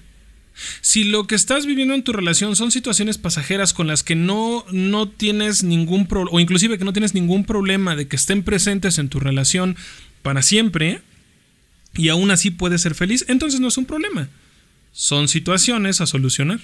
Si 0.81 1.05
lo 1.05 1.27
que 1.27 1.35
estás 1.35 1.65
viviendo 1.65 1.93
en 1.93 2.03
tu 2.03 2.11
relación 2.11 2.55
son 2.55 2.71
situaciones 2.71 3.17
pasajeras 3.17 3.73
con 3.73 3.87
las 3.87 4.03
que 4.03 4.15
no, 4.15 4.65
no 4.71 5.07
tienes 5.07 5.63
ningún 5.63 6.07
problema, 6.07 6.35
o 6.35 6.39
inclusive 6.39 6.77
que 6.77 6.85
no 6.85 6.93
tienes 6.93 7.13
ningún 7.13 7.45
problema 7.45 7.95
de 7.95 8.07
que 8.07 8.15
estén 8.15 8.43
presentes 8.43 8.97
en 8.97 9.09
tu 9.09 9.19
relación 9.19 9.75
para 10.21 10.41
siempre, 10.41 11.01
y 11.93 12.09
aún 12.09 12.31
así 12.31 12.51
puedes 12.51 12.81
ser 12.81 12.95
feliz, 12.95 13.25
entonces 13.27 13.59
no 13.59 13.67
es 13.67 13.77
un 13.77 13.85
problema. 13.85 14.29
Son 14.93 15.27
situaciones 15.27 16.01
a 16.01 16.05
solucionar. 16.05 16.59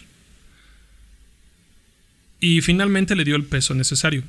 Y 2.39 2.61
finalmente 2.61 3.15
le 3.15 3.23
dio 3.23 3.35
el 3.35 3.45
peso 3.45 3.73
necesario. 3.73 4.23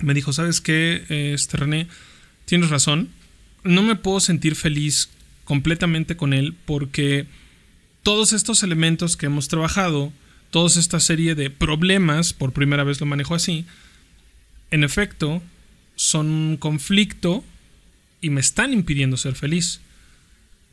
Me 0.00 0.12
dijo, 0.12 0.32
¿sabes 0.32 0.60
qué, 0.60 1.04
este 1.08 1.56
René? 1.56 1.88
Tienes 2.44 2.70
razón. 2.70 3.08
No 3.64 3.82
me 3.82 3.96
puedo 3.96 4.20
sentir 4.20 4.54
feliz 4.54 5.08
completamente 5.44 6.16
con 6.16 6.34
él 6.34 6.54
porque 6.66 7.26
todos 8.06 8.32
estos 8.32 8.62
elementos 8.62 9.16
que 9.16 9.26
hemos 9.26 9.48
trabajado, 9.48 10.12
toda 10.52 10.68
esta 10.68 11.00
serie 11.00 11.34
de 11.34 11.50
problemas, 11.50 12.32
por 12.32 12.52
primera 12.52 12.84
vez 12.84 13.00
lo 13.00 13.06
manejo 13.06 13.34
así, 13.34 13.64
en 14.70 14.84
efecto, 14.84 15.42
son 15.96 16.30
un 16.30 16.56
conflicto 16.56 17.42
y 18.20 18.30
me 18.30 18.40
están 18.40 18.72
impidiendo 18.72 19.16
ser 19.16 19.34
feliz. 19.34 19.80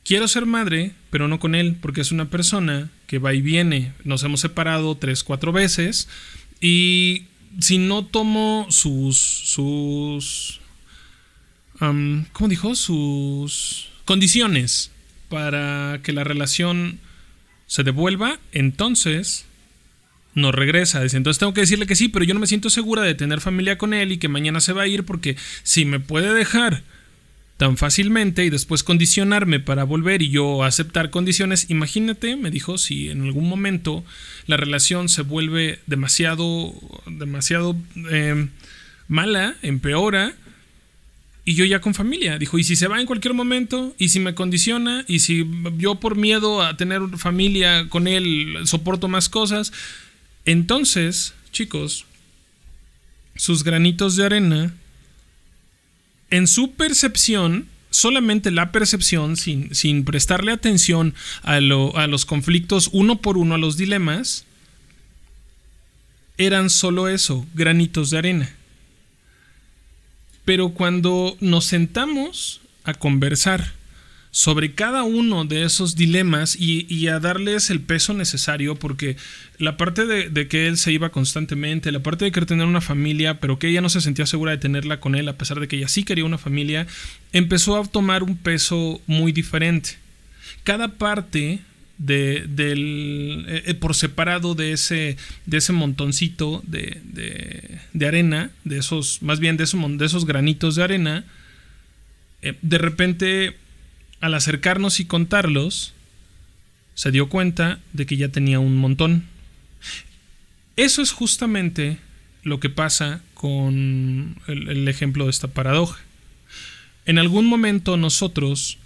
Quiero 0.06 0.28
ser 0.28 0.46
madre, 0.46 0.92
pero 1.10 1.28
no 1.28 1.40
con 1.40 1.56
él, 1.56 1.76
porque 1.82 2.02
es 2.02 2.12
una 2.12 2.30
persona 2.30 2.92
que 3.08 3.18
va 3.18 3.34
y 3.34 3.42
viene. 3.42 3.94
Nos 4.04 4.22
hemos 4.22 4.42
separado 4.42 4.94
tres, 4.94 5.24
cuatro 5.24 5.52
veces. 5.52 6.08
Y 6.62 7.24
si 7.60 7.80
no 7.80 8.06
tomo 8.06 8.68
sus. 8.70 9.18
sus. 9.18 10.62
¿Cómo 11.80 12.48
dijo? 12.48 12.76
Sus 12.76 13.90
condiciones 14.06 14.92
para 15.30 16.00
que 16.04 16.14
la 16.14 16.24
relación 16.24 17.00
se 17.74 17.82
devuelva, 17.82 18.40
entonces 18.52 19.46
no 20.36 20.52
regresa. 20.52 21.02
Dice, 21.02 21.18
entonces 21.18 21.40
tengo 21.40 21.56
que 21.56 21.62
decirle 21.62 21.88
que 21.88 21.96
sí, 21.96 22.08
pero 22.08 22.24
yo 22.24 22.36
no 22.36 22.40
me 22.40 22.46
siento 22.46 22.70
segura 22.70 23.02
de 23.02 23.16
tener 23.16 23.42
familia 23.42 23.80
con 23.80 23.96
él 23.96 24.12
y 24.12 24.20
que 24.20 24.28
mañana 24.28 24.62
se 24.62 24.74
va 24.74 24.84
a 24.84 24.88
ir 24.88 25.06
porque 25.06 25.38
si 25.64 25.84
me 25.84 26.00
puede 26.00 26.36
dejar 26.36 26.84
tan 27.58 27.76
fácilmente 27.76 28.46
y 28.46 28.52
después 28.52 28.84
condicionarme 28.84 29.60
para 29.60 29.86
volver 29.86 30.22
y 30.22 30.30
yo 30.30 30.64
aceptar 30.64 31.10
condiciones, 31.10 31.72
imagínate, 31.72 32.36
me 32.36 32.52
dijo, 32.52 32.78
si 32.78 33.10
en 33.10 33.24
algún 33.24 33.50
momento 33.50 34.06
la 34.46 34.58
relación 34.58 35.10
se 35.10 35.24
vuelve 35.24 35.80
demasiado, 35.88 36.76
demasiado 37.08 37.76
em, 38.12 38.50
mala, 39.08 39.56
empeora, 39.64 40.36
y 41.46 41.56
yo 41.56 41.66
ya 41.66 41.82
con 41.82 41.94
familia. 41.94 42.38
Dijo, 42.38 42.58
y 42.58 42.64
si 42.64 42.76
se 42.76 42.88
va 42.88 43.00
en 43.00 43.06
cualquier 43.06 43.34
momento, 43.34 43.94
y 43.98 44.10
si 44.10 44.20
me 44.20 44.36
condiciona, 44.36 45.04
y 45.08 45.20
si 45.20 45.46
yo 45.78 45.96
por 45.96 46.16
miedo 46.16 46.62
a 46.62 46.78
tener 46.78 47.02
familia 47.18 47.90
con 47.90 48.08
él 48.08 48.58
soporto 48.66 49.08
más 49.08 49.30
cosas, 49.30 49.74
entonces, 50.46 51.34
chicos, 51.52 52.06
sus 53.36 53.64
granitos 53.64 54.16
de 54.16 54.26
arena, 54.26 54.74
en 56.30 56.48
su 56.48 56.72
percepción, 56.72 57.68
solamente 57.90 58.50
la 58.52 58.72
percepción, 58.72 59.38
sin, 59.38 59.74
sin 59.76 60.04
prestarle 60.04 60.52
atención 60.52 61.14
a, 61.44 61.56
a 61.56 62.08
los 62.08 62.26
conflictos 62.26 62.90
uno 62.92 63.22
por 63.22 63.38
uno, 63.38 63.56
a 63.56 63.60
los 63.60 63.78
dilemas, 63.78 64.46
eran 66.38 66.70
solo 66.70 67.08
eso, 67.08 67.46
granitos 67.54 68.10
de 68.10 68.18
arena. 68.18 68.56
Pero 70.46 70.70
cuando 70.70 71.38
nos 71.40 71.66
sentamos 71.66 72.62
a 72.84 72.94
conversar 72.94 73.74
sobre 74.34 74.74
cada 74.74 75.04
uno 75.04 75.46
de 75.46 75.64
esos 75.64 75.96
dilemas 75.96 76.56
y, 76.60 77.08
a 77.08 77.20
darles 77.20 77.70
el 77.70 77.82
peso 77.82 78.16
necesario, 78.16 78.76
porque 78.76 79.16
la 79.60 79.78
parte 79.78 80.08
de, 80.08 80.48
que 80.48 80.66
él 80.66 80.78
se 80.78 80.92
iba 80.92 81.10
constantemente, 81.10 81.92
la 81.92 82.02
parte 82.02 82.26
de 82.26 82.32
querer 82.32 82.48
tener 82.48 82.66
una 82.66 82.82
familia, 82.82 83.40
pero 83.40 83.60
que 83.60 83.70
ella 83.70 83.82
no 83.82 83.90
se 83.90 84.02
sentía 84.02 84.26
segura 84.26 84.52
de 84.52 84.58
tenerla 84.58 85.00
con 85.00 85.14
él, 85.14 85.30
a 85.30 85.38
pesar 85.38 85.60
de 85.60 85.68
que 85.68 85.78
ella 85.78 85.88
sí 85.88 86.04
quería 86.04 86.26
una 86.26 86.40
familia, 86.40 86.88
empezó 87.32 87.80
a 87.80 87.86
tomar 87.86 88.24
un 88.24 88.36
peso 88.36 89.00
muy 89.06 89.32
diferente. 89.34 89.98
Cada 90.64 90.88
parte 90.88 91.60
de, 92.04 92.46
eh, 92.58 93.64
eh, 93.66 93.74
por 93.76 93.96
separado 93.96 94.56
de 94.56 94.74
ese, 94.74 95.16
de 95.46 95.58
ese 95.58 95.72
montoncito 95.72 96.62
de, 96.68 97.02
de, 97.94 98.08
arena, 98.08 98.52
de 98.66 98.78
esos, 98.78 99.22
más 99.22 99.40
bien 99.40 99.56
de, 99.56 99.64
esos, 99.64 99.98
de 99.98 100.06
esos 100.06 100.26
granitos 100.26 100.76
de 100.76 100.84
arena, 100.84 101.26
eh, 102.42 102.58
de 102.62 102.78
repente 102.78 103.56
al 104.20 104.34
acercarnos 104.34 105.00
y 105.00 105.06
contarlos, 105.06 105.94
se 106.94 107.12
dio 107.12 107.30
cuenta 107.30 107.80
de 107.94 108.06
que 108.06 108.18
ya 108.18 108.30
tenía 108.30 108.60
un 108.60 108.78
montón. 108.78 109.24
Eso 110.76 111.02
es 111.02 111.12
justamente 111.12 112.00
lo 112.44 112.60
que 112.60 112.70
pasa 112.70 113.22
con 113.34 114.38
el 114.48 114.88
ejemplo 114.88 115.26
de 115.26 115.32
esta 115.32 115.48
paradoja. 115.48 116.02
En 117.06 117.18
algún 117.18 117.46
momento 117.46 117.98
nosotros 117.98 118.78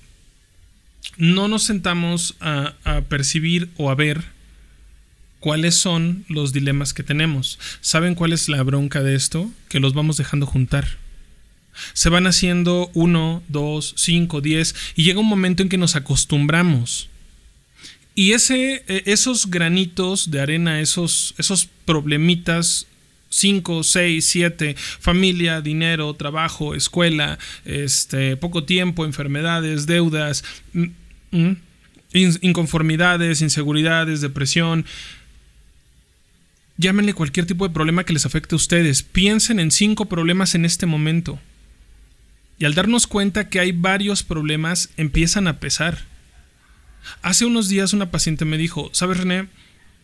no 1.17 1.47
nos 1.47 1.63
sentamos 1.63 2.35
a, 2.39 2.75
percibir 3.09 3.69
o 3.77 3.89
a 3.89 3.95
ver 3.95 4.23
cuáles 5.39 5.75
son 5.75 6.25
los 6.29 6.53
dilemas 6.53 6.93
que 6.93 7.03
tenemos. 7.03 7.59
¿Saben 7.81 8.15
cuál 8.15 8.33
es 8.33 8.49
la 8.49 8.61
bronca 8.63 9.01
de 9.03 9.15
esto? 9.15 9.49
Que 9.69 9.79
los 9.79 9.93
vamos 9.93 10.17
dejando 10.17 10.45
juntar. 10.45 10.97
Se 11.93 12.09
van 12.09 12.25
haciendo 12.25 12.89
uno, 12.93 13.43
dos, 13.47 13.93
cinco, 13.97 14.41
diez, 14.41 14.75
y 14.95 15.03
llega 15.03 15.19
un 15.19 15.27
momento 15.27 15.61
en 15.63 15.69
que 15.69 15.77
nos 15.77 15.95
acostumbramos. 15.95 17.09
Y 18.15 18.31
ese, 18.31 18.83
e, 18.87 19.03
esos 19.05 19.51
granitos 19.51 20.31
de 20.31 20.41
arena, 20.41 20.81
esos, 20.81 21.35
esos 21.37 21.69
problemitas 21.85 22.87
5, 23.29 23.83
6, 23.83 24.25
7, 24.25 24.75
familia, 24.99 25.61
dinero, 25.61 26.13
trabajo, 26.13 26.75
escuela, 26.75 27.37
este, 27.65 28.37
poco 28.37 28.63
tiempo, 28.63 29.05
enfermedades, 29.05 29.85
deudas, 29.85 30.43
mm, 30.73 30.85
mm, 31.31 31.55
inconformidades, 32.41 33.41
inseguridades, 33.41 34.21
depresión. 34.21 34.85
Llámenle 36.77 37.13
cualquier 37.13 37.45
tipo 37.45 37.67
de 37.67 37.73
problema 37.73 38.03
que 38.03 38.13
les 38.13 38.25
afecte 38.25 38.55
a 38.55 38.57
ustedes. 38.57 39.03
Piensen 39.03 39.59
en 39.59 39.71
cinco 39.71 40.05
problemas 40.05 40.55
en 40.55 40.63
este 40.63 40.85
momento. 40.85 41.39
Y 42.59 42.65
al 42.65 42.73
darnos 42.73 43.07
cuenta 43.07 43.49
que 43.49 43.59
hay 43.59 43.71
varios 43.71 44.23
problemas, 44.23 44.89
empiezan 44.97 45.47
a 45.47 45.59
pesar. 45.59 46.05
Hace 47.21 47.45
unos 47.45 47.69
días 47.69 47.93
una 47.93 48.11
paciente 48.11 48.45
me 48.45 48.57
dijo, 48.57 48.89
¿sabes 48.93 49.17
René? 49.17 49.47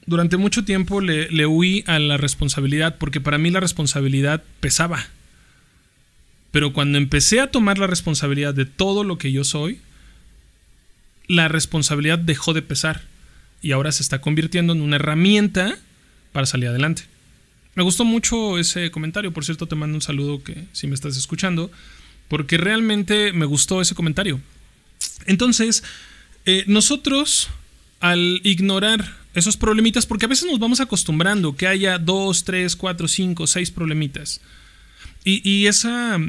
Durante 0.05 0.37
mucho 0.37 0.65
tiempo 0.65 1.01
le, 1.01 1.45
huí 1.45 1.83
a 1.87 1.99
la 1.99 2.17
responsabilidad 2.17 2.97
porque 2.97 3.21
para 3.21 3.37
mí 3.37 3.49
la 3.49 3.59
responsabilidad 3.59 4.43
pesaba. 4.59 5.05
Pero 6.51 6.73
cuando 6.73 6.97
empecé 6.97 7.39
a 7.39 7.51
tomar 7.51 7.77
la 7.77 7.87
responsabilidad 7.87 8.53
de 8.53 8.65
todo 8.65 9.03
lo 9.03 9.17
que 9.17 9.31
yo 9.31 9.43
soy, 9.43 9.79
la 11.27 11.47
responsabilidad 11.47 12.19
dejó 12.19 12.53
de 12.53 12.61
pesar 12.61 13.03
y 13.61 13.71
ahora 13.71 13.91
se 13.91 14.03
está 14.03 14.21
convirtiendo 14.21 14.73
en 14.73 14.81
una 14.81 14.97
herramienta 14.97 15.77
para 16.31 16.45
salir 16.45 16.67
adelante. 16.67 17.03
Me 17.75 17.83
gustó 17.83 18.05
mucho 18.05 18.59
ese 18.59 18.91
comentario, 18.91 19.33
por 19.33 19.45
cierto 19.45 19.67
te 19.67 19.75
mando 19.75 19.95
un 19.95 20.01
saludo 20.01 20.43
que 20.43 20.65
si 20.73 20.85
me 20.85 20.93
estás 20.93 21.17
escuchando, 21.17 21.71
porque 22.27 22.57
realmente 22.57 23.33
me 23.33 23.45
gustó 23.45 23.81
ese 23.81 23.95
comentario. 23.95 24.39
Entonces, 25.25 25.83
eh, 26.45 26.65
nosotros 26.67 27.49
al 27.99 28.41
ignorar 28.43 29.22
esos 29.33 29.57
problemitas, 29.57 30.05
porque 30.05 30.25
a 30.25 30.29
veces 30.29 30.49
nos 30.49 30.59
vamos 30.59 30.79
acostumbrando 30.79 31.55
que 31.55 31.67
haya 31.67 31.97
dos, 31.97 32.43
tres, 32.43 32.75
cuatro, 32.75 33.07
cinco, 33.07 33.47
seis 33.47 33.71
problemitas. 33.71 34.41
Y, 35.25 35.67
esa, 35.67 36.19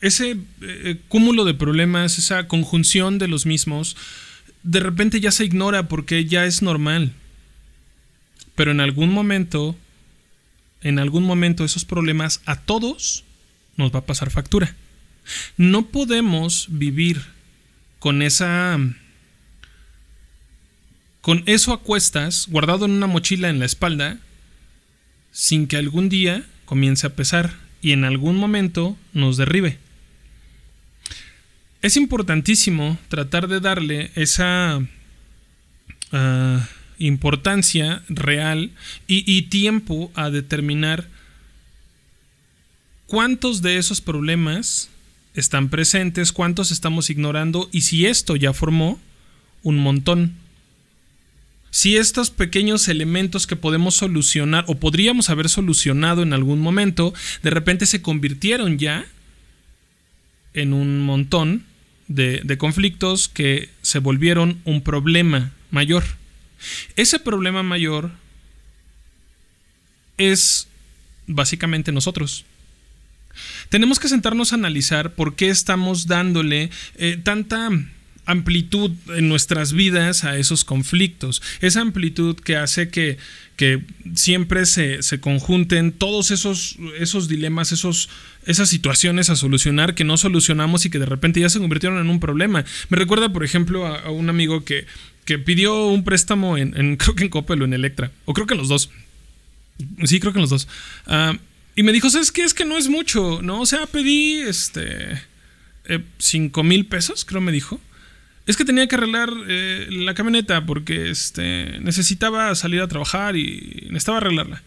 ese 0.00 0.36
eh, 0.62 0.96
cúmulo 1.08 1.44
de 1.44 1.54
problemas, 1.54 2.18
esa 2.18 2.46
conjunción 2.46 3.18
de 3.18 3.26
los 3.26 3.46
mismos, 3.46 3.96
de 4.62 4.78
repente 4.78 5.20
ya 5.20 5.32
se 5.32 5.44
ignora 5.44 5.88
porque 5.88 6.24
ya 6.24 6.44
es 6.46 6.62
normal. 6.62 7.12
Pero 8.54 8.70
en 8.70 8.80
algún 8.80 9.10
momento, 9.10 9.76
en 10.82 11.00
algún 11.00 11.24
momento 11.24 11.64
esos 11.64 11.84
problemas 11.84 12.42
a 12.46 12.60
todos 12.60 13.24
nos 13.76 13.92
va 13.92 14.00
a 14.00 14.06
pasar 14.06 14.30
factura. 14.30 14.76
No 15.56 15.86
podemos 15.86 16.66
vivir 16.70 17.22
con 17.98 18.22
esa 18.22 18.78
con 21.28 21.42
eso 21.44 21.74
a 21.74 21.80
cuestas, 21.82 22.46
guardado 22.48 22.86
en 22.86 22.92
una 22.92 23.06
mochila 23.06 23.50
en 23.50 23.58
la 23.58 23.66
espalda, 23.66 24.16
sin 25.30 25.66
que 25.66 25.76
algún 25.76 26.08
día 26.08 26.46
comience 26.64 27.06
a 27.06 27.14
pesar 27.14 27.52
y 27.82 27.92
en 27.92 28.04
algún 28.04 28.36
momento 28.36 28.96
nos 29.12 29.36
derribe. 29.36 29.76
Es 31.82 31.98
importantísimo 31.98 32.96
tratar 33.08 33.46
de 33.46 33.60
darle 33.60 34.10
esa 34.14 34.80
ah, 36.12 36.66
importancia 36.96 38.02
real 38.08 38.70
y 39.06 39.42
tiempo 39.50 40.10
a 40.14 40.30
determinar 40.30 41.08
cuántos 43.06 43.60
de 43.60 43.76
esos 43.76 44.00
problemas 44.00 44.88
están 45.34 45.68
presentes, 45.68 46.32
cuántos 46.32 46.70
estamos 46.70 47.10
ignorando 47.10 47.68
y 47.70 47.82
si 47.82 48.06
esto 48.06 48.34
ya 48.34 48.54
formó 48.54 48.98
un 49.62 49.76
montón. 49.76 50.47
Si 51.70 51.96
estos 51.96 52.30
pequeños 52.30 52.88
elementos 52.88 53.46
que 53.46 53.56
podemos 53.56 53.94
solucionar 53.94 54.64
o 54.68 54.76
podríamos 54.76 55.30
haber 55.30 55.48
solucionado 55.48 56.22
en 56.22 56.32
algún 56.32 56.60
momento, 56.60 57.12
de 57.42 57.50
repente 57.50 57.86
se 57.86 58.02
convirtieron 58.02 58.78
ya 58.78 59.06
en 60.54 60.72
un 60.72 61.00
montón 61.00 61.64
de, 62.08 62.56
conflictos 62.58 63.28
que 63.28 63.68
se 63.82 63.98
volvieron 63.98 64.60
un 64.64 64.82
problema 64.82 65.52
mayor. 65.70 66.04
Ese 66.96 67.18
problema 67.18 67.62
mayor 67.62 68.10
es 70.16 70.68
básicamente 71.26 71.92
nosotros. 71.92 72.44
Tenemos 73.68 74.00
que 74.00 74.08
sentarnos 74.08 74.52
a 74.52 74.56
analizar 74.56 75.14
por 75.14 75.36
qué 75.36 75.50
estamos 75.50 76.06
dándole 76.06 76.70
eh, 76.96 77.20
tanta 77.22 77.70
amplitud 78.28 78.90
en 79.16 79.28
nuestras 79.28 79.72
vidas 79.72 80.22
a 80.22 80.36
esos 80.36 80.62
conflictos. 80.64 81.42
Esa 81.60 81.80
amplitud 81.80 82.36
que 82.36 82.56
hace 82.56 82.90
que, 82.90 83.16
que 83.56 83.82
siempre 84.14 84.66
se, 84.66 85.02
se, 85.02 85.18
conjunten 85.18 85.92
todos 85.92 86.30
esos, 86.30 86.76
esos 86.98 87.26
dilemas, 87.26 87.72
esos, 87.72 88.10
esas 88.44 88.68
situaciones 88.68 89.30
a 89.30 89.36
solucionar 89.36 89.94
que 89.94 90.04
no 90.04 90.18
solucionamos 90.18 90.84
y 90.84 90.90
que 90.90 90.98
de 90.98 91.06
repente 91.06 91.40
ya 91.40 91.48
se 91.48 91.58
convirtieron 91.58 91.98
en 91.98 92.10
un 92.10 92.20
problema. 92.20 92.66
Me 92.90 92.98
recuerda, 92.98 93.32
por 93.32 93.44
ejemplo, 93.44 93.86
a, 93.86 94.10
un 94.10 94.28
amigo 94.28 94.62
que, 94.62 94.86
que, 95.24 95.38
pidió 95.38 95.86
un 95.86 96.04
préstamo 96.04 96.58
en, 96.58 96.76
en, 96.76 96.96
creo 96.98 97.14
que 97.14 97.24
en 97.24 97.30
Coppel 97.30 97.62
o 97.62 97.64
en 97.64 97.72
Electra, 97.72 98.12
o 98.26 98.34
creo 98.34 98.46
que 98.46 98.54
en 98.54 98.58
los 98.58 98.68
dos. 98.68 98.90
Sí, 100.04 100.20
creo 100.20 100.34
que 100.34 100.38
en 100.38 100.42
los 100.42 100.50
dos. 100.50 100.68
Uh, 101.06 101.38
y 101.74 101.82
me 101.82 101.92
dijo, 101.92 102.10
¿sabes 102.10 102.30
qué? 102.30 102.42
Es 102.42 102.52
que 102.52 102.66
no 102.66 102.76
es 102.76 102.88
mucho, 102.88 103.40
¿no? 103.40 103.62
O 103.62 103.66
sea, 103.66 103.86
pedí 103.86 104.40
este... 104.40 105.22
Eh, 105.90 106.00
5 106.18 106.62
mil 106.64 106.84
pesos, 106.84 107.24
creo 107.24 107.40
me 107.40 107.50
dijo. 107.50 107.80
Es 108.48 108.56
que 108.56 108.64
tenía 108.64 108.88
que 108.88 108.94
arreglar 108.94 109.30
eh, 109.46 109.88
la 109.90 110.14
camioneta 110.14 110.64
porque 110.64 111.10
este, 111.10 111.78
necesitaba 111.80 112.54
salir 112.54 112.80
a 112.80 112.88
trabajar 112.88 113.36
y 113.36 113.88
necesitaba 113.90 114.16
arreglarla. 114.16 114.62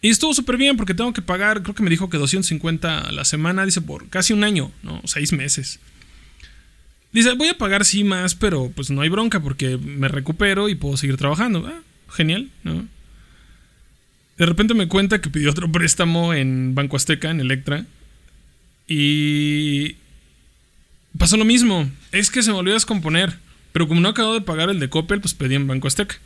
Y 0.00 0.08
estuvo 0.08 0.32
súper 0.32 0.56
bien 0.56 0.78
porque 0.78 0.94
tengo 0.94 1.12
que 1.12 1.20
pagar, 1.20 1.62
creo 1.62 1.74
que 1.74 1.82
me 1.82 1.90
dijo 1.90 2.08
que 2.08 2.16
250 2.16 3.00
a 3.00 3.12
la 3.12 3.26
semana, 3.26 3.66
dice, 3.66 3.82
por 3.82 4.08
casi 4.08 4.32
un 4.32 4.42
año, 4.42 4.72
¿no? 4.82 5.02
Seis 5.04 5.34
meses. 5.34 5.80
Dice, 7.12 7.34
voy 7.34 7.48
a 7.48 7.58
pagar 7.58 7.84
sí 7.84 8.04
más, 8.04 8.34
pero 8.34 8.72
pues 8.74 8.88
no 8.88 9.02
hay 9.02 9.10
bronca 9.10 9.40
porque 9.40 9.76
me 9.76 10.08
recupero 10.08 10.70
y 10.70 10.74
puedo 10.74 10.96
seguir 10.96 11.18
trabajando. 11.18 11.66
Ah, 11.66 11.82
genial, 12.08 12.48
¿no? 12.64 12.88
De 14.38 14.46
repente 14.46 14.72
me 14.72 14.88
cuenta 14.88 15.20
que 15.20 15.28
pidió 15.28 15.50
otro 15.50 15.70
préstamo 15.70 16.32
en 16.32 16.74
Banco 16.74 16.96
Azteca, 16.96 17.30
en 17.30 17.40
Electra. 17.40 17.84
Y 18.86 19.96
pasó 21.18 21.36
lo 21.36 21.44
mismo. 21.44 21.90
Es 22.12 22.30
que 22.30 22.42
se 22.42 22.50
me 22.50 22.58
olvidó 22.58 22.74
descomponer. 22.74 23.38
Pero 23.72 23.86
como 23.86 24.00
no 24.00 24.08
acabo 24.08 24.34
de 24.34 24.40
pagar 24.40 24.70
el 24.70 24.80
de 24.80 24.88
Coppel, 24.88 25.20
pues 25.20 25.34
pedí 25.34 25.54
en 25.54 25.66
Banco 25.66 25.88
Azteca. 25.88 26.16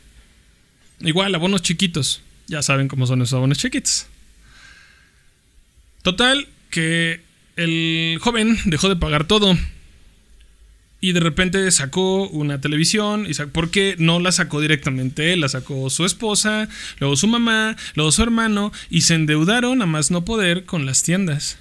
Igual, 1.01 1.35
abonos 1.35 1.61
chiquitos. 1.61 2.21
Ya 2.47 2.61
saben 2.61 2.87
cómo 2.87 3.05
son 3.05 3.21
esos 3.21 3.33
abonos 3.33 3.57
chiquitos. 3.57 4.07
Total, 6.01 6.47
que 6.69 7.21
el 7.55 8.17
joven 8.21 8.57
dejó 8.65 8.89
de 8.89 8.95
pagar 8.95 9.25
todo 9.25 9.57
y 11.03 11.11
de 11.11 11.19
repente 11.19 11.69
sacó 11.71 12.29
una 12.29 12.61
televisión. 12.61 13.27
Y 13.29 13.33
¿Por 13.33 13.71
qué 13.71 13.95
no 13.99 14.21
la 14.21 14.31
sacó 14.31 14.61
directamente? 14.61 15.35
La 15.35 15.49
sacó 15.49 15.89
su 15.89 16.05
esposa, 16.05 16.69
luego 16.99 17.17
su 17.17 17.27
mamá, 17.27 17.75
luego 17.95 18.09
su 18.13 18.23
hermano 18.23 18.71
y 18.89 19.01
se 19.01 19.15
endeudaron 19.15 19.81
a 19.81 19.85
más 19.85 20.11
no 20.11 20.23
poder 20.23 20.63
con 20.63 20.85
las 20.85 21.03
tiendas. 21.03 21.57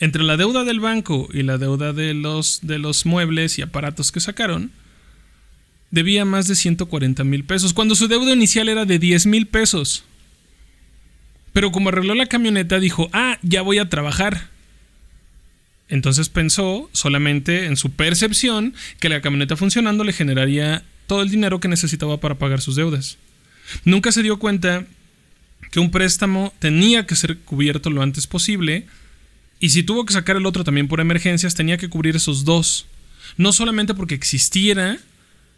Entre 0.00 0.22
la 0.22 0.38
deuda 0.38 0.64
del 0.64 0.80
banco 0.80 1.28
y 1.32 1.42
la 1.42 1.58
deuda 1.58 1.92
de 1.92 2.14
los, 2.14 2.60
de 2.62 2.78
los 2.78 3.04
muebles 3.04 3.58
y 3.58 3.62
aparatos 3.62 4.10
que 4.10 4.20
sacaron, 4.20 4.72
debía 5.90 6.24
más 6.24 6.48
de 6.48 6.54
140 6.56 7.22
mil 7.24 7.44
pesos, 7.44 7.74
cuando 7.74 7.94
su 7.94 8.08
deuda 8.08 8.32
inicial 8.32 8.70
era 8.70 8.86
de 8.86 8.98
10 8.98 9.26
mil 9.26 9.46
pesos. 9.46 10.04
Pero 11.52 11.70
como 11.70 11.90
arregló 11.90 12.14
la 12.14 12.26
camioneta, 12.26 12.80
dijo, 12.80 13.10
ah, 13.12 13.38
ya 13.42 13.60
voy 13.60 13.78
a 13.78 13.90
trabajar. 13.90 14.48
Entonces 15.88 16.28
pensó 16.28 16.88
solamente 16.92 17.66
en 17.66 17.76
su 17.76 17.90
percepción 17.90 18.74
que 19.00 19.08
la 19.08 19.20
camioneta 19.20 19.56
funcionando 19.56 20.04
le 20.04 20.12
generaría 20.12 20.82
todo 21.08 21.20
el 21.20 21.30
dinero 21.30 21.60
que 21.60 21.68
necesitaba 21.68 22.20
para 22.20 22.36
pagar 22.36 22.60
sus 22.60 22.76
deudas. 22.76 23.18
Nunca 23.84 24.12
se 24.12 24.22
dio 24.22 24.38
cuenta 24.38 24.86
que 25.72 25.80
un 25.80 25.90
préstamo 25.90 26.54
tenía 26.58 27.06
que 27.06 27.16
ser 27.16 27.38
cubierto 27.38 27.90
lo 27.90 28.02
antes 28.02 28.26
posible 28.26 28.86
y 29.60 29.70
si 29.70 29.82
tuvo 29.82 30.04
que 30.04 30.12
sacar 30.12 30.36
el 30.36 30.46
otro 30.46 30.64
también 30.64 30.88
por 30.88 31.00
emergencias 31.00 31.54
tenía 31.54 31.76
que 31.76 31.88
cubrir 31.88 32.16
esos 32.16 32.44
dos. 32.44 32.86
No 33.36 33.52
solamente 33.52 33.94
porque 33.94 34.14
existiera 34.14 34.98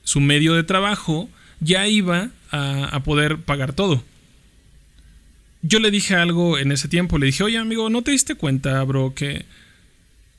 su 0.03 0.21
medio 0.21 0.55
de 0.55 0.65
trabajo, 0.65 1.31
ya 1.61 1.87
iba 1.87 2.31
a, 2.51 3.01
poder 3.05 3.39
pagar 3.39 3.73
todo 3.73 4.05
yo 5.65 5.79
le 5.79 5.93
dije 5.93 6.17
algo 6.17 6.59
en 6.59 6.73
ese 6.73 6.89
tiempo. 6.89 7.19
Le 7.19 7.27
dije, 7.27 7.45
oye, 7.45 7.57
amigo, 7.57 7.89
¿no 7.89 8.03
te 8.03 8.11
diste 8.11 8.35
cuenta, 8.35 8.83
bro, 8.83 9.15
que 9.15 9.45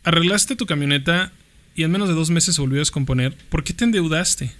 Arreglaste 0.03 0.57
tu 0.57 0.65
camioneta 0.65 1.31
y 1.75 1.83
en 1.83 1.91
menos 1.91 2.09
de 2.09 2.15
dos 2.15 2.29
meses 2.29 2.55
se 2.55 2.61
volvió 2.61 2.79
a 2.79 2.81
descomponer. 2.81 3.35
¿Por 3.49 3.63
qué 3.63 3.73
te 3.73 3.85
endeudaste? 3.85 4.51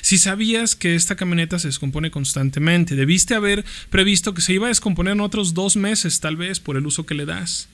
Si 0.00 0.18
sabías 0.18 0.74
que 0.74 0.94
esta 0.94 1.16
camioneta 1.16 1.58
se 1.58 1.68
descompone 1.68 2.10
constantemente, 2.10 2.96
debiste 2.96 3.34
haber 3.34 3.64
previsto 3.90 4.32
que 4.32 4.40
se 4.40 4.54
iba 4.54 4.66
a 4.66 4.68
descomponer 4.68 5.12
en 5.12 5.20
otros 5.20 5.52
dos 5.52 5.76
meses, 5.76 6.20
tal 6.20 6.36
vez, 6.36 6.60
por 6.60 6.76
el 6.76 6.86
uso 6.86 7.04
que 7.04 7.14
le 7.14 7.26
das. 7.26 7.68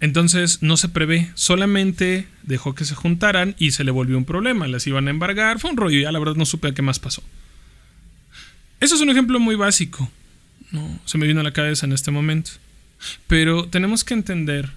Entonces 0.00 0.62
no 0.62 0.78
se 0.78 0.88
prevé, 0.88 1.30
solamente 1.34 2.26
dejó 2.42 2.74
que 2.74 2.86
se 2.86 2.94
juntaran 2.94 3.54
y 3.58 3.72
se 3.72 3.84
le 3.84 3.90
volvió 3.90 4.16
un 4.16 4.24
problema. 4.24 4.66
Las 4.66 4.86
iban 4.86 5.06
a 5.06 5.10
embargar, 5.10 5.58
fue 5.58 5.70
un 5.70 5.76
rollo, 5.76 6.00
ya 6.00 6.10
la 6.10 6.18
verdad 6.18 6.36
no 6.36 6.46
supe 6.46 6.72
qué 6.72 6.80
más 6.80 6.98
pasó. 6.98 7.22
Eso 8.80 8.94
es 8.94 9.02
un 9.02 9.10
ejemplo 9.10 9.38
muy 9.38 9.56
básico. 9.56 10.10
No, 10.72 11.00
se 11.04 11.18
me 11.18 11.26
vino 11.26 11.40
a 11.40 11.44
la 11.44 11.52
cabeza 11.52 11.84
en 11.84 11.92
este 11.92 12.10
momento. 12.10 12.52
Pero 13.26 13.68
tenemos 13.68 14.02
que 14.02 14.14
entender 14.14 14.70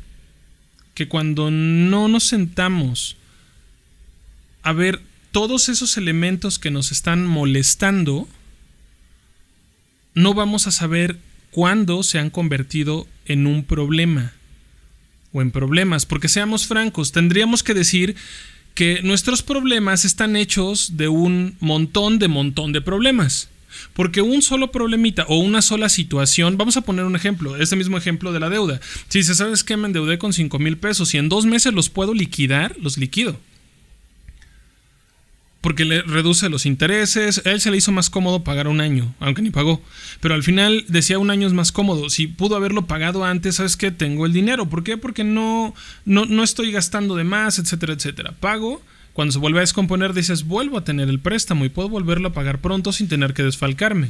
que 0.93 1.07
cuando 1.07 1.51
no 1.51 2.09
nos 2.09 2.25
sentamos 2.25 3.15
a 4.62 4.73
ver 4.73 5.01
todos 5.31 5.69
esos 5.69 5.97
elementos 5.97 6.59
que 6.59 6.69
nos 6.69 6.91
están 6.91 7.25
molestando, 7.25 8.27
no 10.15 10.33
vamos 10.33 10.67
a 10.67 10.71
saber 10.71 11.17
cuándo 11.49 12.03
se 12.03 12.19
han 12.19 12.29
convertido 12.29 13.07
en 13.25 13.47
un 13.47 13.63
problema 13.63 14.33
o 15.33 15.41
en 15.41 15.51
problemas, 15.51 16.05
porque 16.05 16.29
seamos 16.29 16.67
francos, 16.67 17.11
tendríamos 17.11 17.63
que 17.63 17.73
decir 17.73 18.15
que 18.73 19.01
nuestros 19.03 19.43
problemas 19.43 20.05
están 20.05 20.35
hechos 20.35 20.97
de 20.97 21.07
un 21.07 21.57
montón 21.59 22.19
de 22.19 22.27
montón 22.27 22.71
de 22.71 22.81
problemas. 22.81 23.49
Porque 23.93 24.21
un 24.21 24.43
solo 24.43 24.71
problemita 24.71 25.25
o 25.27 25.37
una 25.37 25.61
sola 25.63 25.89
situación, 25.89 26.57
vamos 26.57 26.77
a 26.77 26.81
poner 26.81 27.05
un 27.05 27.15
ejemplo, 27.15 27.55
ese 27.57 27.75
mismo 27.75 27.97
ejemplo 27.97 28.31
de 28.31 28.39
la 28.39 28.49
deuda. 28.49 28.79
Si 29.09 29.23
se 29.23 29.33
sabes 29.33 29.63
que 29.63 29.77
me 29.77 29.87
endeudé 29.87 30.19
con 30.19 30.31
5 30.31 30.59
mil 30.59 30.77
pesos 30.77 31.13
y 31.13 31.17
en 31.17 31.27
dos 31.27 31.45
meses 31.45 31.73
los 31.73 31.89
puedo 31.89 32.13
liquidar, 32.13 32.75
los 32.79 32.97
liquido. 32.97 33.39
Porque 35.63 35.86
le 35.86 36.04
reduce 36.04 36.49
los 36.49 36.67
intereses, 36.67 37.41
a 37.43 37.52
él 37.52 37.60
se 37.60 37.71
le 37.71 37.78
hizo 37.78 37.91
más 37.91 38.12
cómodo 38.12 38.43
pagar 38.43 38.67
un 38.67 38.82
año, 38.82 39.15
aunque 39.19 39.41
ni 39.41 39.49
pagó. 39.49 39.82
Pero 40.19 40.36
al 40.36 40.43
final 40.43 40.86
decía 40.88 41.17
un 41.17 41.32
año 41.32 41.47
es 41.47 41.54
más 41.54 41.71
cómodo. 41.71 42.12
Si 42.12 42.28
pudo 42.28 42.56
haberlo 42.56 42.86
pagado 42.86 43.23
antes, 43.23 43.56
sabes 43.56 43.78
que 43.78 43.89
tengo 43.89 44.28
el 44.28 44.34
dinero. 44.34 44.69
¿Por 44.69 44.84
qué? 44.84 44.97
Porque 44.97 45.23
no, 45.23 45.73
no, 46.06 46.26
no 46.26 46.43
estoy 46.43 46.71
gastando 46.71 47.15
de 47.15 47.23
más, 47.23 47.58
etcétera, 47.58 47.93
etcétera. 47.93 48.34
Pago 48.39 48.84
cuando 49.13 49.32
se 49.32 49.39
vuelve 49.39 49.60
a 49.60 49.62
descomponer 49.62 50.13
dices, 50.13 50.45
vuelvo 50.45 50.78
a 50.78 50.84
tener 50.84 51.08
el 51.08 51.19
préstamo 51.19 51.65
y 51.65 51.69
puedo 51.69 51.88
volverlo 51.88 52.30
a 52.30 52.34
pagar 52.34 52.60
pronto 52.60 52.91
sin 52.91 53.08
tener 53.08 53.34
que 53.34 53.43
desfalcarme. 53.43 54.10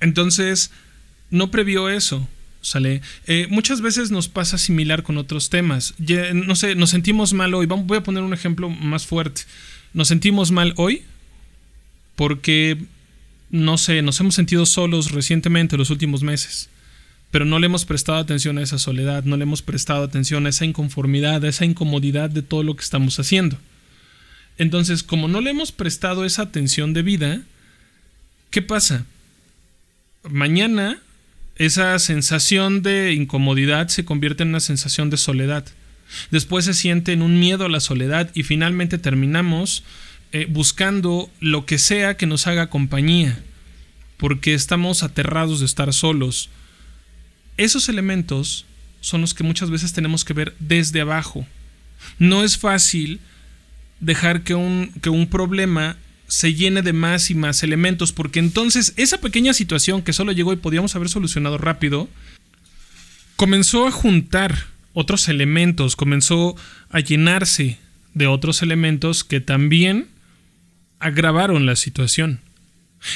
Entonces, 0.00 0.70
no 1.30 1.50
previó 1.50 1.88
eso. 1.88 2.28
¿Sale? 2.60 3.02
Eh, 3.26 3.46
muchas 3.50 3.82
veces 3.82 4.10
nos 4.10 4.28
pasa 4.28 4.56
similar 4.56 5.02
con 5.02 5.18
otros 5.18 5.50
temas. 5.50 5.94
no 6.32 6.56
sé, 6.56 6.74
nos 6.74 6.90
sentimos 6.90 7.34
mal 7.34 7.52
hoy. 7.52 7.66
voy 7.66 7.98
a 7.98 8.02
poner 8.02 8.22
un 8.22 8.32
ejemplo 8.32 8.70
más 8.70 9.06
fuerte. 9.06 9.42
Nos 9.94 10.08
sentimos 10.08 10.50
mal 10.50 10.74
hoy 10.76 11.02
porque, 12.14 12.76
no 13.50 13.78
sé, 13.78 14.02
nos 14.02 14.20
hemos 14.20 14.34
sentido 14.34 14.66
solos 14.66 15.12
recientemente, 15.12 15.78
los 15.78 15.90
últimos 15.90 16.22
meses 16.22 16.68
pero 17.34 17.44
no 17.44 17.58
le 17.58 17.66
hemos 17.66 17.84
prestado 17.84 18.18
atención 18.18 18.58
a 18.58 18.62
esa 18.62 18.78
soledad, 18.78 19.24
no 19.24 19.36
le 19.36 19.42
hemos 19.42 19.60
prestado 19.60 20.04
atención 20.04 20.46
a 20.46 20.50
esa 20.50 20.66
inconformidad, 20.66 21.44
a 21.44 21.48
esa 21.48 21.64
incomodidad 21.64 22.30
de 22.30 22.42
todo 22.42 22.62
lo 22.62 22.76
que 22.76 22.84
estamos 22.84 23.18
haciendo. 23.18 23.58
Entonces, 24.56 25.02
como 25.02 25.26
no 25.26 25.40
le 25.40 25.50
hemos 25.50 25.72
prestado 25.72 26.24
esa 26.24 26.42
atención 26.42 26.92
de 26.92 27.02
vida, 27.02 27.42
¿qué 28.50 28.62
pasa? 28.62 29.04
Mañana 30.22 31.00
esa 31.56 31.98
sensación 31.98 32.82
de 32.82 33.14
incomodidad 33.14 33.88
se 33.88 34.04
convierte 34.04 34.44
en 34.44 34.50
una 34.50 34.60
sensación 34.60 35.10
de 35.10 35.16
soledad. 35.16 35.66
Después 36.30 36.64
se 36.64 36.74
siente 36.74 37.12
en 37.12 37.22
un 37.22 37.38
miedo 37.38 37.66
a 37.66 37.68
la 37.68 37.80
soledad 37.80 38.30
y 38.34 38.42
finalmente 38.42 38.98
terminamos 38.98 39.84
eh, 40.32 40.46
buscando 40.48 41.30
lo 41.40 41.64
que 41.64 41.78
sea 41.78 42.16
que 42.16 42.26
nos 42.26 42.46
haga 42.46 42.68
compañía, 42.68 43.40
porque 44.16 44.54
estamos 44.54 45.02
aterrados 45.02 45.60
de 45.60 45.66
estar 45.66 45.92
solos, 45.92 46.50
esos 47.56 47.88
elementos 47.88 48.66
son 49.00 49.20
los 49.20 49.34
que 49.34 49.44
muchas 49.44 49.70
veces 49.70 49.92
tenemos 49.92 50.24
que 50.24 50.32
ver 50.32 50.54
desde 50.58 51.00
abajo. 51.00 51.46
No 52.18 52.42
es 52.42 52.58
fácil 52.58 53.20
dejar 54.00 54.42
que 54.42 54.54
un, 54.54 54.92
que 55.02 55.10
un 55.10 55.28
problema 55.28 55.96
se 56.26 56.54
llene 56.54 56.82
de 56.82 56.92
más 56.92 57.30
y 57.30 57.34
más 57.34 57.62
elementos, 57.62 58.12
porque 58.12 58.40
entonces 58.40 58.92
esa 58.96 59.18
pequeña 59.18 59.54
situación 59.54 60.02
que 60.02 60.12
solo 60.12 60.32
llegó 60.32 60.52
y 60.52 60.56
podíamos 60.56 60.96
haber 60.96 61.08
solucionado 61.08 61.58
rápido, 61.58 62.08
comenzó 63.36 63.86
a 63.86 63.92
juntar 63.92 64.66
otros 64.94 65.28
elementos, 65.28 65.96
comenzó 65.96 66.56
a 66.88 67.00
llenarse 67.00 67.78
de 68.14 68.26
otros 68.26 68.62
elementos 68.62 69.24
que 69.24 69.40
también 69.40 70.06
agravaron 71.00 71.66
la 71.66 71.76
situación. 71.76 72.40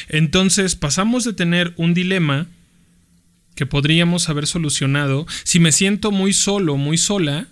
Entonces 0.08 0.76
pasamos 0.76 1.24
de 1.24 1.32
tener 1.32 1.72
un 1.76 1.94
dilema 1.94 2.46
que 3.54 3.64
podríamos 3.64 4.28
haber 4.28 4.46
solucionado. 4.46 5.26
Si 5.44 5.60
me 5.60 5.72
siento 5.72 6.10
muy 6.10 6.32
solo, 6.32 6.76
muy 6.76 6.98
sola, 6.98 7.46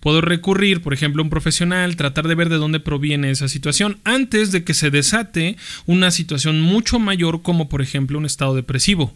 puedo 0.00 0.20
recurrir, 0.20 0.80
por 0.80 0.94
ejemplo, 0.94 1.20
a 1.20 1.24
un 1.24 1.30
profesional, 1.30 1.96
tratar 1.96 2.26
de 2.28 2.34
ver 2.34 2.48
de 2.48 2.56
dónde 2.56 2.80
proviene 2.80 3.30
esa 3.30 3.48
situación 3.48 3.98
antes 4.04 4.52
de 4.52 4.64
que 4.64 4.74
se 4.74 4.90
desate 4.90 5.56
una 5.86 6.10
situación 6.10 6.60
mucho 6.60 6.98
mayor 6.98 7.42
como 7.42 7.68
por 7.68 7.82
ejemplo 7.82 8.18
un 8.18 8.26
estado 8.26 8.54
depresivo 8.54 9.14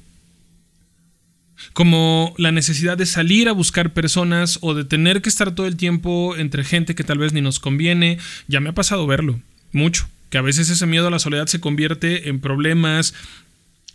como 1.72 2.34
la 2.38 2.52
necesidad 2.52 2.96
de 2.98 3.06
salir 3.06 3.48
a 3.48 3.52
buscar 3.52 3.92
personas 3.92 4.58
o 4.60 4.74
de 4.74 4.84
tener 4.84 5.22
que 5.22 5.28
estar 5.28 5.54
todo 5.54 5.66
el 5.66 5.76
tiempo 5.76 6.36
entre 6.36 6.64
gente 6.64 6.94
que 6.94 7.04
tal 7.04 7.18
vez 7.18 7.32
ni 7.32 7.40
nos 7.40 7.58
conviene. 7.60 8.18
Ya 8.48 8.60
me 8.60 8.70
ha 8.70 8.74
pasado 8.74 9.06
verlo, 9.06 9.40
mucho, 9.72 10.08
que 10.30 10.38
a 10.38 10.42
veces 10.42 10.70
ese 10.70 10.86
miedo 10.86 11.08
a 11.08 11.10
la 11.10 11.18
soledad 11.18 11.46
se 11.46 11.60
convierte 11.60 12.28
en 12.28 12.40
problemas 12.40 13.14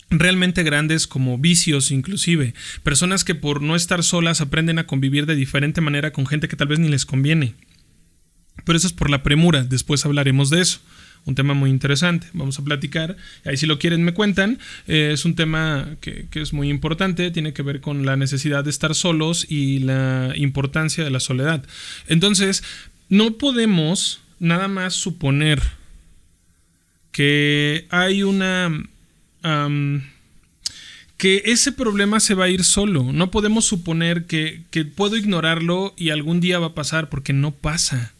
realmente 0.10 0.64
grandes 0.64 1.06
como 1.08 1.38
vicios 1.38 1.92
inclusive, 1.92 2.54
personas 2.84 3.24
que 3.24 3.36
por 3.36 3.62
no 3.62 3.76
estar 3.76 4.04
solas 4.04 4.40
aprenden 4.42 4.80
a 4.80 4.88
convivir 4.88 5.26
de 5.26 5.36
diferente 5.36 5.82
manera 5.82 6.12
con 6.12 6.26
gente 6.26 6.48
que 6.48 6.56
tal 6.56 6.68
vez 6.68 6.80
ni 6.80 6.88
les 6.88 7.06
conviene. 7.06 7.56
Pero 8.64 8.78
eso 8.78 8.88
es 8.88 8.94
por 8.94 9.10
la 9.10 9.24
premura, 9.24 9.64
después 9.64 10.06
hablaremos 10.06 10.50
de 10.50 10.62
eso 10.62 10.80
un 11.28 11.36
tema 11.36 11.54
muy 11.54 11.70
interesante. 11.70 12.28
Vamos 12.34 12.58
a 12.58 12.64
platicar. 12.64 13.18
Ahí 13.46 13.58
si 13.58 13.68
lo 13.68 13.78
quieren 13.78 14.04
me 14.04 14.14
cuentan. 14.14 14.60
Eh, 14.88 15.12
es 15.14 15.26
un 15.26 15.36
tema 15.36 15.98
que, 16.00 16.28
es 16.34 16.54
muy 16.54 16.70
importante. 16.70 17.30
Tiene 17.32 17.54
que 17.54 17.62
ver 17.62 17.82
con 17.82 18.06
la 18.06 18.16
necesidad 18.16 18.64
de 18.64 18.70
estar 18.70 18.96
solos 18.96 19.46
y 19.50 19.80
la 19.80 20.32
importancia 20.36 21.04
de 21.04 21.12
la 21.12 21.20
soledad. 21.20 21.64
Entonces, 22.08 22.64
no 23.10 23.34
podemos 23.34 24.22
nada 24.40 24.70
más 24.70 24.94
suponer 24.94 25.62
que 27.12 27.88
hay 27.90 28.24
una... 28.24 28.72
que 31.18 31.42
ese 31.46 31.72
problema 31.74 32.22
se 32.22 32.36
va 32.36 32.46
a 32.46 32.50
ir 32.50 32.64
solo. 32.64 33.12
No 33.12 33.32
podemos 33.32 33.66
suponer 33.66 34.28
que, 34.28 34.62
que 34.72 34.86
puedo 34.86 35.18
ignorarlo 35.18 35.94
y 35.98 36.12
algún 36.12 36.40
día 36.40 36.60
va 36.60 36.68
a 36.68 36.74
pasar 36.74 37.10
porque 37.10 37.34
no 37.34 37.52
pasa. 37.52 38.14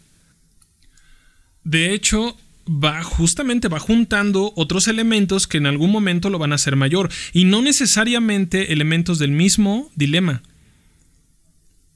De 1.64 1.92
hecho, 1.92 2.36
va 2.68 3.02
justamente 3.02 3.68
va 3.68 3.78
juntando 3.78 4.52
otros 4.56 4.88
elementos 4.88 5.46
que 5.46 5.58
en 5.58 5.66
algún 5.66 5.90
momento 5.90 6.30
lo 6.30 6.38
van 6.38 6.52
a 6.52 6.56
hacer 6.56 6.76
mayor. 6.76 7.10
Y 7.32 7.44
no 7.44 7.62
necesariamente 7.62 8.72
elementos 8.72 9.18
del 9.18 9.32
mismo 9.32 9.90
dilema. 9.94 10.42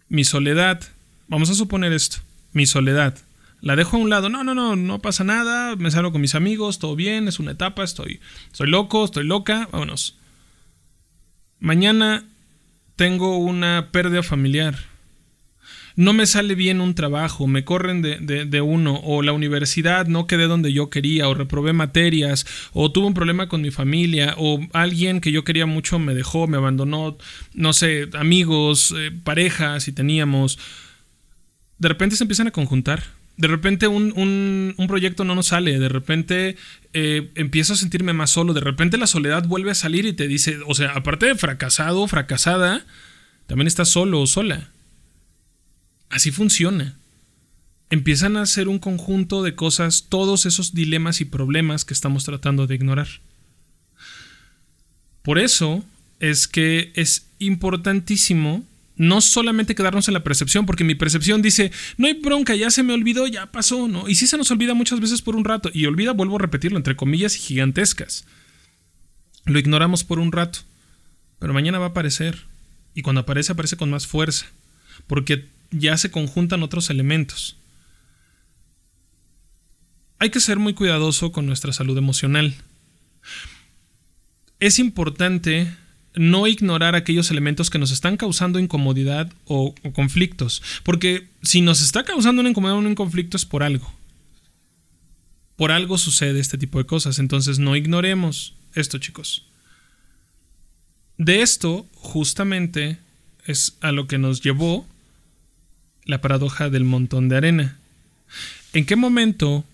Mi 0.09 0.25
soledad, 0.25 0.83
vamos 1.29 1.51
a 1.51 1.55
suponer 1.55 1.93
esto, 1.93 2.19
mi 2.53 2.67
soledad. 2.67 3.19
La 3.61 3.77
dejo 3.77 3.97
a 3.97 4.01
un 4.01 4.11
lado, 4.11 4.29
no, 4.29 4.43
no, 4.43 4.55
no, 4.55 4.75
no 4.75 4.99
pasa 4.99 5.23
nada, 5.23 5.77
me 5.77 5.91
salgo 5.91 6.11
con 6.11 6.21
mis 6.21 6.35
amigos, 6.35 6.81
todo 6.81 6.97
bien, 6.97 7.29
es 7.29 7.39
una 7.39 7.53
etapa, 7.53 7.85
estoy, 7.85 8.21
estoy 8.51 8.69
loco, 8.69 9.05
estoy 9.05 9.25
loca, 9.25 9.69
vámonos. 9.71 10.19
Mañana 11.61 12.25
tengo 12.97 13.39
una 13.39 13.91
pérdida 13.93 14.25
familiar 14.25 14.92
no 15.97 16.13
me 16.13 16.27
sale 16.27 16.55
bien 16.55 16.81
un 16.81 16.95
trabajo, 16.95 17.47
me 17.47 17.65
corren 17.65 18.03
de, 18.03 18.61
uno, 18.61 19.01
o 19.05 19.23
la 19.23 19.33
universidad 19.33 20.07
no 20.07 20.27
quedé 20.27 20.47
donde 20.47 20.73
yo 20.73 20.91
quería, 20.91 21.29
o 21.29 21.35
reprobé 21.35 21.73
materias, 21.73 22.47
o 22.73 22.91
tuve 22.93 23.07
un 23.07 23.15
problema 23.15 23.49
con 23.49 23.61
mi 23.61 23.71
familia, 23.71 24.35
o 24.39 24.61
alguien 24.73 25.21
que 25.21 25.33
yo 25.33 25.45
quería 25.45 25.67
mucho 25.67 25.99
me 25.99 26.15
dejó, 26.15 26.47
me 26.47 26.57
abandonó, 26.57 27.19
no 27.55 27.73
sé, 27.73 28.09
amigos, 28.15 28.95
eh, 28.97 29.11
parejas, 29.25 29.85
si 29.85 29.93
teníamos. 29.93 30.59
De 31.79 31.89
repente 31.89 32.17
se 32.17 32.25
empiezan 32.25 32.47
a 32.47 32.53
conjuntar. 32.53 33.03
De 33.37 33.49
repente 33.49 33.89
un, 33.89 34.75
proyecto 34.87 35.25
no 35.25 35.35
nos 35.35 35.47
sale, 35.47 35.79
de 35.79 35.89
repente 35.89 36.57
eh, 36.93 37.31
empiezo 37.35 37.73
a 37.73 37.77
sentirme 37.77 38.13
más 38.13 38.31
solo, 38.31 38.53
de 38.53 38.61
repente 38.61 38.99
la 38.99 39.07
soledad 39.07 39.47
vuelve 39.47 39.71
a 39.71 39.75
salir 39.75 40.05
y 40.05 40.13
te 40.13 40.29
dice, 40.29 40.59
o 40.67 40.75
sea, 40.75 40.93
aparte 40.93 41.27
de 41.27 41.35
fracasado, 41.35 42.07
fracasada, 42.07 42.85
también 43.47 43.67
estás 43.67 43.89
solo 43.89 44.21
o 44.21 44.27
sola. 44.27 44.72
Así 46.13 46.31
funciona. 46.31 46.95
Empiezan 47.89 48.37
a 48.37 48.45
ser 48.45 48.69
un 48.69 48.79
conjunto 48.79 49.43
de 49.43 49.55
cosas, 49.55 50.07
todos 50.11 50.45
esos 50.45 50.75
dilemas 50.75 51.23
y 51.23 51.25
problemas 51.25 51.87
que 51.87 51.95
estamos 51.95 52.25
tratando 52.25 52.67
de 52.67 52.75
ignorar. 52.75 53.09
Por 55.23 55.39
eso 55.39 55.83
es 56.21 56.47
que 56.47 56.93
es 56.97 57.29
importantísimo 57.39 58.63
no 58.97 59.23
solamente 59.23 59.75
quedarnos 59.75 60.07
en 60.07 60.15
la 60.15 60.23
percepción, 60.23 60.67
porque 60.67 60.85
mi 60.85 60.95
percepción 60.95 61.41
dice, 61.41 61.73
no 61.97 62.07
hay 62.07 62.13
bronca, 62.13 62.55
ya 62.55 62.71
se 62.71 62.83
me 62.83 62.93
olvidó, 62.93 63.27
ya 63.27 63.51
pasó, 63.51 63.89
¿no? 63.89 64.07
Y 64.07 64.15
sí 64.15 64.27
se 64.27 64.37
nos 64.37 64.51
olvida 64.51 64.75
muchas 64.75 65.01
veces 65.01 65.23
por 65.23 65.35
un 65.35 65.47
rato, 65.47 65.71
y 65.73 65.87
olvida, 65.87 66.13
vuelvo 66.13 66.37
a 66.37 66.41
repetirlo, 66.41 66.77
entre 66.77 66.95
comillas 66.95 67.35
gigantescas. 67.35 68.27
Lo 69.47 69.59
ignoramos 69.59 70.05
por 70.05 70.19
un 70.19 70.31
rato, 70.31 70.59
pero 71.39 71.55
mañana 71.55 71.79
va 71.79 71.87
a 71.87 71.89
aparecer, 71.89 72.45
y 72.95 73.01
cuando 73.01 73.23
aparece, 73.23 73.53
aparece 73.53 73.79
con 73.79 73.89
más 73.89 74.07
fuerza, 74.07 74.45
porque 75.07 75.49
ya 75.73 75.97
se 75.97 76.11
conjuntan 76.11 76.63
otros 76.63 76.91
elementos. 76.91 77.57
Hay 80.19 80.31
que 80.31 80.41
ser 80.41 80.59
muy 80.59 80.75
cuidadoso 80.75 81.33
con 81.33 81.47
nuestra 81.47 81.73
salud 81.73 81.99
emocional. 81.99 82.55
Es 84.61 84.79
importante 84.79 85.75
no 86.15 86.47
ignorar 86.47 86.95
aquellos 86.95 87.31
elementos 87.31 87.71
que 87.71 87.79
nos 87.79 87.91
están 87.91 88.17
causando 88.17 88.59
incomodidad 88.59 89.33
o, 89.47 89.75
conflictos, 89.95 90.63
porque 90.85 91.29
si 91.43 91.63
nos 91.63 91.83
está 91.83 92.05
causando 92.05 92.41
una 92.41 92.51
incomodidad 92.51 92.77
o 92.77 92.81
un 92.87 92.95
conflicto 92.95 93.37
es 93.37 93.45
por 93.45 93.63
algo. 93.63 93.93
Por 95.57 95.73
algo 95.73 95.99
sucede 95.99 96.41
este 96.41 96.59
tipo 96.59 96.79
de 96.79 96.87
cosas, 96.87 97.19
entonces 97.19 97.59
no 97.59 97.77
ignoremos 97.77 98.55
esto, 98.75 98.99
chicos. 98.99 99.47
De 101.19 101.43
esto, 101.43 101.87
justamente, 101.95 102.99
es 103.47 103.77
a 103.81 103.93
lo 103.93 104.07
que 104.07 104.19
nos 104.19 104.41
llevó 104.41 104.87
la 106.05 106.21
paradoja 106.21 106.71
del 106.71 106.85
montón 106.85 107.29
de 107.29 107.37
arena. 107.37 107.79
¿En 108.73 108.87
qué 108.87 108.97
momento 108.97 109.65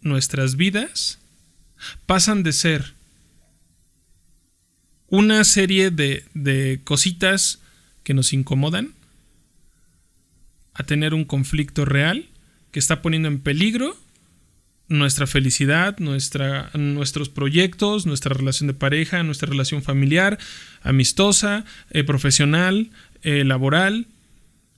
nuestras 0.00 0.56
vidas 0.56 1.18
pasan 2.06 2.42
de 2.42 2.52
ser 2.52 2.94
una 5.08 5.44
serie 5.44 5.90
de, 5.90 6.24
de 6.34 6.80
cositas 6.84 7.60
que 8.02 8.14
nos 8.14 8.32
incomodan 8.32 8.92
a 10.74 10.82
tener 10.84 11.14
un 11.14 11.24
conflicto 11.24 11.84
real 11.84 12.26
que 12.70 12.78
está 12.78 13.02
poniendo 13.02 13.28
en 13.28 13.40
peligro 13.40 13.96
nuestra 14.88 15.26
felicidad, 15.26 15.98
nuestros 15.98 17.28
proyectos, 17.28 18.06
nuestra 18.06 18.34
relación 18.34 18.66
de 18.66 18.74
pareja, 18.74 19.22
nuestra 19.22 19.48
relación 19.48 19.82
familiar, 19.82 20.38
amistosa, 20.82 21.64
eh, 21.90 22.04
profesional, 22.04 22.90
eh, 23.22 23.44
laboral, 23.44 24.06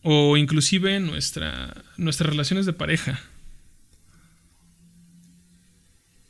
o 0.09 0.37
inclusive 0.37 1.01
nuestra, 1.01 1.83
nuestras 1.97 2.31
relaciones 2.31 2.65
de 2.65 2.73
pareja. 2.73 3.19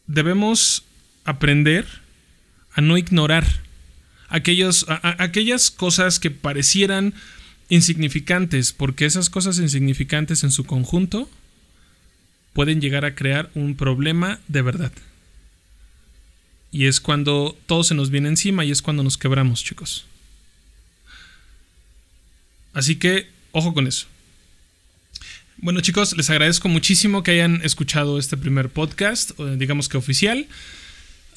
Debemos 0.07 0.85
aprender 1.27 1.87
a 2.73 2.81
no 2.81 2.97
ignorar 2.97 3.45
aquellos, 4.31 4.87
aquellas 4.89 5.71
cosas 5.71 6.19
que 6.19 6.31
parecieran 6.31 7.13
insignificantes, 7.69 8.73
porque 8.73 9.05
esas 9.05 9.29
cosas 9.29 9.59
insignificantes 9.59 10.43
en 10.43 10.53
su 10.53 10.65
conjunto 10.65 11.29
pueden 12.55 12.81
llegar 12.81 13.05
a 13.05 13.15
crear 13.15 13.51
un 13.55 13.77
problema 13.77 14.41
de 14.49 14.63
verdad. 14.63 14.93
Y 16.73 16.87
es 16.87 16.99
cuando 16.99 17.55
todo 17.67 17.85
se 17.85 17.95
nos 17.95 18.09
viene 18.09 18.31
encima 18.31 18.65
y 18.65 18.71
es 18.71 18.81
cuando 18.81 19.03
nos 19.03 19.19
quebramos, 19.19 19.63
chicos. 19.63 20.07
Así 22.73 22.97
que 22.97 23.36
Ojo 23.53 23.75
con 23.75 23.87
eso. 23.87 24.07
Bueno 25.59 25.81
chicos, 25.81 26.17
les 26.17 26.29
agradezco 26.29 26.69
muchísimo 26.69 27.23
que 27.23 27.31
hayan 27.31 27.61
escuchado 27.65 28.19
este 28.19 28.37
primer 28.37 28.69
podcast, 28.69 29.39
digamos 29.57 29.89
que 29.89 29.97
oficial. 29.97 30.47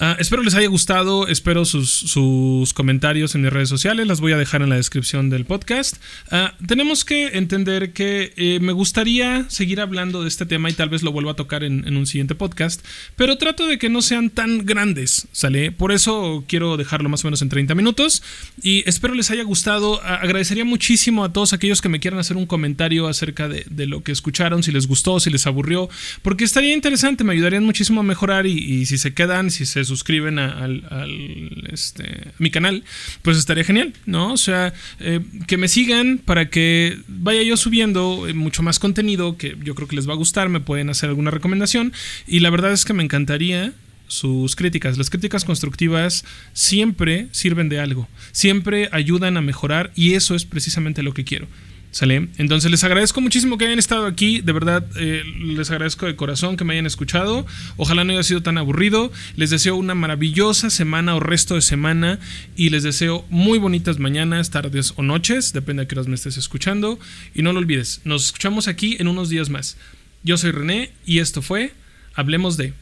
Ah, 0.01 0.15
espero 0.17 0.43
les 0.43 0.55
haya 0.55 0.69
gustado, 0.69 1.27
espero 1.27 1.65
sus, 1.65 1.89
sus, 1.91 2.71
comentarios 2.71 3.35
en 3.35 3.41
mis 3.41 3.51
redes 3.51 3.67
sociales, 3.67 4.07
las 4.07 4.21
voy 4.21 4.31
a 4.31 4.37
dejar 4.37 4.61
en 4.61 4.69
la 4.69 4.77
descripción 4.77 5.29
del 5.29 5.43
podcast. 5.43 5.97
Ah, 6.31 6.55
tenemos 6.65 7.03
que 7.03 7.37
entender 7.37 7.91
que 7.91 8.31
eh, 8.37 8.59
me 8.61 8.71
gustaría 8.71 9.49
seguir 9.49 9.81
hablando 9.81 10.21
de 10.21 10.29
este 10.29 10.45
tema 10.45 10.69
y 10.69 10.73
tal 10.73 10.87
vez 10.87 11.03
lo 11.03 11.11
vuelva 11.11 11.31
a 11.31 11.35
tocar 11.35 11.65
en, 11.65 11.85
en, 11.85 11.97
un 11.97 12.07
siguiente 12.07 12.33
podcast, 12.33 12.81
pero 13.17 13.37
trato 13.37 13.67
de 13.67 13.77
que 13.77 13.89
no 13.89 14.01
sean 14.01 14.29
tan 14.29 14.65
grandes, 14.65 15.27
¿sale? 15.33 15.73
Por 15.73 15.91
eso 15.91 16.45
quiero 16.47 16.77
dejarlo 16.77 17.09
más 17.09 17.25
o 17.25 17.27
menos 17.27 17.41
en 17.41 17.49
30 17.49 17.75
minutos 17.75 18.23
y 18.63 18.87
espero 18.87 19.15
les 19.15 19.31
haya 19.31 19.43
gustado. 19.43 20.01
agradecería 20.01 20.63
muchísimo 20.63 21.25
a 21.25 21.33
todos 21.33 21.51
aquellos 21.51 21.81
que 21.81 21.89
me 21.89 21.99
quieran 21.99 22.21
hacer 22.21 22.37
un 22.37 22.45
comentario 22.45 23.09
acerca 23.09 23.49
de, 23.49 23.65
de, 23.69 23.85
lo 23.85 24.01
que 24.01 24.13
escucharon, 24.13 24.63
si 24.63 24.71
les 24.71 24.87
gustó, 24.87 25.19
si 25.19 25.29
les 25.29 25.45
aburrió, 25.45 25.89
porque 26.21 26.45
estaría 26.45 26.73
interesante, 26.73 27.25
me 27.25 27.33
ayudarían 27.33 27.65
muchísimo 27.65 27.99
a 27.99 28.03
mejorar 28.05 28.47
y, 28.47 28.53
y 28.53 28.85
si 28.85 28.97
se 28.97 29.13
quedan, 29.13 29.51
si 29.51 29.65
se 29.65 29.88
suscriben 29.89 30.39
a, 30.39 30.63
al, 30.63 30.85
al 30.89 31.67
este, 31.71 32.31
mi 32.37 32.49
canal, 32.49 32.83
pues 33.21 33.37
estaría 33.37 33.63
genial, 33.63 33.93
¿no? 34.05 34.33
O 34.33 34.37
sea, 34.37 34.73
eh, 34.99 35.19
que 35.47 35.57
me 35.57 35.67
sigan 35.67 36.17
para 36.17 36.49
que 36.49 36.97
vaya 37.07 37.43
yo 37.43 37.57
subiendo 37.57 38.27
eh, 38.27 38.33
mucho 38.33 38.63
más 38.63 38.79
contenido 38.79 39.37
que 39.37 39.57
yo 39.61 39.75
creo 39.75 39.87
que 39.87 39.95
les 39.95 40.07
va 40.07 40.13
a 40.13 40.17
gustar, 40.17 40.49
me 40.49 40.61
pueden 40.61 40.89
hacer 40.89 41.09
alguna 41.09 41.31
recomendación 41.31 41.93
y 42.27 42.39
la 42.39 42.49
verdad 42.49 42.71
es 42.71 42.85
que 42.85 42.93
me 42.93 43.03
encantaría 43.03 43.73
sus 44.07 44.55
críticas. 44.55 44.97
Las 44.97 45.09
críticas 45.09 45.45
constructivas 45.45 46.25
siempre 46.53 47.27
sirven 47.31 47.69
de 47.69 47.79
algo, 47.79 48.07
siempre 48.31 48.89
ayudan 48.91 49.37
a 49.37 49.41
mejorar 49.41 49.91
y 49.95 50.13
eso 50.13 50.35
es 50.35 50.45
precisamente 50.45 51.03
lo 51.03 51.13
que 51.13 51.23
quiero. 51.23 51.47
¿Sale? 51.91 52.29
Entonces 52.37 52.69
les 52.69 52.83
agradezco 52.83 53.19
muchísimo 53.19 53.57
que 53.57 53.65
hayan 53.65 53.79
estado 53.79 54.05
aquí. 54.05 54.41
De 54.41 54.51
verdad, 54.51 54.85
eh, 54.97 55.23
les 55.37 55.71
agradezco 55.71 56.05
de 56.05 56.15
corazón 56.15 56.55
que 56.55 56.63
me 56.63 56.73
hayan 56.73 56.85
escuchado. 56.85 57.47
Ojalá 57.77 58.03
no 58.03 58.13
haya 58.13 58.23
sido 58.23 58.43
tan 58.43 58.57
aburrido. 58.59 59.11
Les 59.35 59.49
deseo 59.49 59.75
una 59.75 59.95
maravillosa 59.95 60.69
semana 60.69 61.15
o 61.15 61.19
resto 61.19 61.55
de 61.55 61.61
semana. 61.61 62.19
Y 62.55 62.69
les 62.69 62.83
deseo 62.83 63.25
muy 63.29 63.57
bonitas 63.57 63.97
mañanas, 63.97 64.51
tardes 64.51 64.93
o 64.97 65.03
noches. 65.03 65.51
Depende 65.51 65.83
a 65.83 65.87
qué 65.87 65.95
horas 65.95 66.07
me 66.07 66.15
estés 66.15 66.37
escuchando. 66.37 66.99
Y 67.33 67.41
no 67.41 67.53
lo 67.53 67.59
olvides, 67.59 68.01
nos 68.03 68.25
escuchamos 68.25 68.67
aquí 68.67 68.97
en 68.99 69.07
unos 69.07 69.29
días 69.29 69.49
más. 69.49 69.77
Yo 70.23 70.37
soy 70.37 70.51
René 70.51 70.91
y 71.05 71.19
esto 71.19 71.41
fue 71.41 71.73
Hablemos 72.19 72.57
de... 72.57 72.73